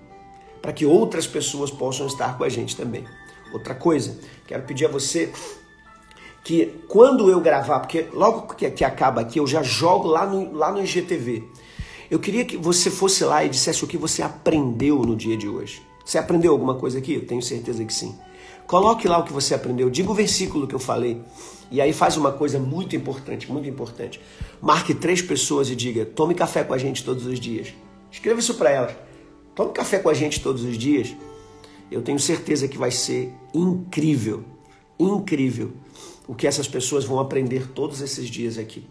para 0.61 0.73
que 0.73 0.85
outras 0.85 1.27
pessoas 1.27 1.71
possam 1.71 2.07
estar 2.07 2.37
com 2.37 2.44
a 2.44 2.49
gente 2.49 2.77
também. 2.77 3.05
Outra 3.53 3.75
coisa, 3.75 4.18
quero 4.47 4.64
pedir 4.64 4.87
a 4.87 4.88
você 4.88 5.33
que 6.44 6.83
quando 6.88 7.31
eu 7.31 7.40
gravar, 7.40 7.81
porque 7.81 8.07
logo 8.12 8.55
que, 8.55 8.71
que 8.71 8.85
acaba 8.85 9.21
aqui 9.21 9.38
eu 9.38 9.47
já 9.47 9.62
jogo 9.62 10.09
lá 10.09 10.27
no, 10.27 10.53
lá 10.53 10.71
no 10.71 10.83
IGTV. 10.83 11.44
Eu 12.11 12.18
queria 12.18 12.44
que 12.44 12.57
você 12.57 12.90
fosse 12.90 13.23
lá 13.25 13.44
e 13.44 13.49
dissesse 13.49 13.85
o 13.85 13.87
que 13.87 13.99
você 13.99 14.23
aprendeu 14.23 14.99
no 15.03 15.14
dia 15.14 15.37
de 15.37 15.47
hoje. 15.47 15.83
Você 16.09 16.16
aprendeu 16.16 16.53
alguma 16.53 16.75
coisa 16.75 16.97
aqui? 16.97 17.12
Eu 17.12 17.27
tenho 17.27 17.42
certeza 17.42 17.85
que 17.85 17.92
sim. 17.92 18.16
Coloque 18.66 19.07
lá 19.07 19.18
o 19.18 19.25
que 19.25 19.33
você 19.33 19.53
aprendeu, 19.53 19.90
diga 19.90 20.11
o 20.11 20.14
versículo 20.14 20.66
que 20.66 20.75
eu 20.75 20.79
falei. 20.79 21.21
E 21.71 21.83
aí 21.83 21.92
faz 21.92 22.16
uma 22.16 22.33
coisa 22.33 22.59
muito 22.59 22.97
importante, 22.97 23.53
muito 23.53 23.68
importante. 23.68 24.18
Marque 24.59 24.94
três 24.94 25.21
pessoas 25.21 25.68
e 25.68 25.77
diga: 25.77 26.07
tome 26.07 26.35
café 26.35 26.64
com 26.64 26.73
a 26.73 26.79
gente 26.79 27.05
todos 27.05 27.27
os 27.27 27.38
dias. 27.38 27.75
Escreva 28.11 28.40
isso 28.40 28.55
para 28.55 28.71
elas. 28.71 28.97
Tome 29.55 29.71
café 29.73 29.99
com 29.99 30.09
a 30.09 30.14
gente 30.14 30.40
todos 30.40 30.64
os 30.64 30.79
dias. 30.79 31.14
Eu 31.90 32.01
tenho 32.01 32.18
certeza 32.18 32.66
que 32.66 32.79
vai 32.79 32.90
ser 32.90 33.31
incrível, 33.53 34.44
incrível 34.99 35.73
o 36.27 36.35
que 36.35 36.47
essas 36.47 36.66
pessoas 36.66 37.05
vão 37.05 37.21
aprender 37.21 37.68
todos 37.73 38.01
esses 38.01 38.31
dias 38.31 38.57
aqui. 38.57 38.83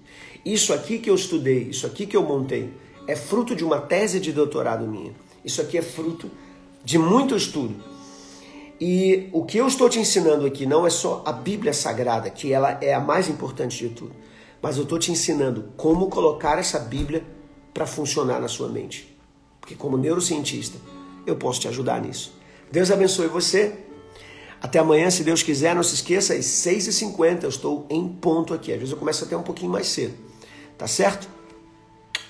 Isso 0.45 0.71
aqui 0.71 0.99
que 0.99 1.09
eu 1.09 1.15
estudei, 1.15 1.63
isso 1.63 1.87
aqui 1.87 2.05
que 2.05 2.15
eu 2.15 2.21
montei, 2.21 2.71
é 3.07 3.15
fruto 3.15 3.55
de 3.55 3.63
uma 3.63 3.81
tese 3.81 4.19
de 4.19 4.31
doutorado 4.31 4.85
minha. 4.85 5.15
Isso 5.43 5.59
aqui 5.59 5.79
é 5.79 5.81
fruto 5.81 6.29
de 6.87 6.97
muito 6.97 7.35
estudo. 7.35 7.75
E 8.79 9.27
o 9.33 9.43
que 9.43 9.57
eu 9.57 9.67
estou 9.67 9.89
te 9.89 9.99
ensinando 9.99 10.45
aqui 10.45 10.65
não 10.65 10.87
é 10.87 10.89
só 10.89 11.21
a 11.25 11.33
Bíblia 11.33 11.73
Sagrada, 11.73 12.29
que 12.29 12.53
ela 12.53 12.77
é 12.79 12.93
a 12.93 12.99
mais 13.01 13.27
importante 13.27 13.77
de 13.77 13.93
tudo, 13.93 14.15
mas 14.61 14.77
eu 14.77 14.83
estou 14.83 14.97
te 14.97 15.11
ensinando 15.11 15.73
como 15.75 16.07
colocar 16.07 16.57
essa 16.57 16.79
Bíblia 16.79 17.25
para 17.73 17.85
funcionar 17.85 18.39
na 18.39 18.47
sua 18.47 18.69
mente. 18.69 19.13
Porque 19.59 19.75
como 19.75 19.97
neurocientista, 19.97 20.77
eu 21.25 21.35
posso 21.35 21.59
te 21.59 21.67
ajudar 21.67 21.99
nisso. 22.01 22.33
Deus 22.71 22.89
abençoe 22.89 23.27
você. 23.27 23.79
Até 24.61 24.79
amanhã, 24.79 25.09
se 25.09 25.25
Deus 25.25 25.43
quiser, 25.43 25.75
não 25.75 25.83
se 25.83 25.95
esqueça, 25.95 26.35
às 26.35 26.45
6h50 26.45 27.43
eu 27.43 27.49
estou 27.49 27.85
em 27.89 28.07
ponto 28.07 28.53
aqui. 28.53 28.71
Às 28.71 28.79
vezes 28.79 28.93
eu 28.93 28.97
começo 28.97 29.25
até 29.25 29.35
um 29.35 29.43
pouquinho 29.43 29.73
mais 29.73 29.87
cedo. 29.87 30.13
Tá 30.77 30.87
certo? 30.87 31.27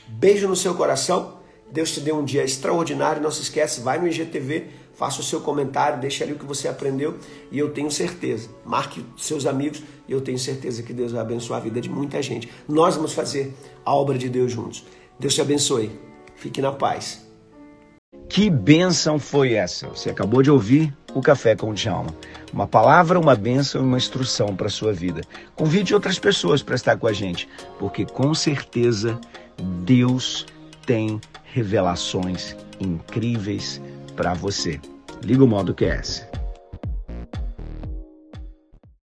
Beijo 0.08 0.48
no 0.48 0.56
seu 0.56 0.74
coração. 0.74 1.37
Deus 1.72 1.92
te 1.92 2.00
dê 2.00 2.12
um 2.12 2.24
dia 2.24 2.44
extraordinário. 2.44 3.22
Não 3.22 3.32
se 3.32 3.42
esquece, 3.42 3.82
vai 3.82 4.00
no 4.00 4.08
IGTV, 4.08 4.68
faça 4.94 5.22
o 5.22 5.24
seu 5.24 5.42
comentário, 5.42 6.00
deixa 6.00 6.24
ali 6.24 6.34
o 6.34 6.40
que 6.40 6.46
você 6.46 6.68
aprendeu 6.68 7.18
e 7.52 7.60
eu 7.60 7.72
tenho 7.72 7.92
certeza. 7.92 8.50
Marque 8.66 9.06
seus 9.18 9.46
amigos 9.46 9.84
e 10.08 10.12
eu 10.12 10.22
tenho 10.22 10.40
certeza 10.40 10.82
que 10.82 10.94
Deus 10.94 11.12
vai 11.12 11.22
abençoar 11.22 11.60
a 11.60 11.64
vida 11.64 11.80
de 11.80 11.90
muita 11.90 12.22
gente. 12.22 12.50
Nós 12.68 12.96
vamos 12.96 13.14
fazer 13.14 13.54
a 13.86 13.94
obra 13.94 14.18
de 14.18 14.30
Deus 14.30 14.52
juntos. 14.52 14.86
Deus 15.20 15.34
te 15.34 15.42
abençoe. 15.42 15.92
Fique 16.36 16.62
na 16.62 16.72
paz. 16.72 17.26
Que 18.30 18.50
bênção 18.50 19.18
foi 19.18 19.54
essa? 19.54 19.88
Você 19.88 20.10
acabou 20.10 20.42
de 20.42 20.52
ouvir 20.52 20.94
o 21.14 21.22
Café 21.22 21.56
com 21.56 21.72
o 21.72 21.74
Djalma. 21.74 22.14
Uma 22.54 22.68
palavra, 22.68 23.20
uma 23.20 23.36
bênção 23.36 23.82
e 23.82 23.84
uma 23.86 23.98
instrução 23.98 24.56
para 24.56 24.68
a 24.68 24.70
sua 24.70 24.94
vida. 24.94 25.22
Convide 25.56 25.94
outras 25.94 26.20
pessoas 26.20 26.62
para 26.62 26.76
estar 26.76 26.98
com 26.98 27.08
a 27.08 27.14
gente, 27.14 27.48
porque 27.80 28.06
com 28.06 28.34
certeza 28.34 29.20
Deus 29.84 30.46
tem 30.86 31.20
revelações 31.54 32.56
incríveis 32.80 33.82
para 34.16 34.34
você. 34.34 34.80
Liga 35.24 35.44
o 35.44 35.48
modo 35.48 35.74
QS. 35.74 36.28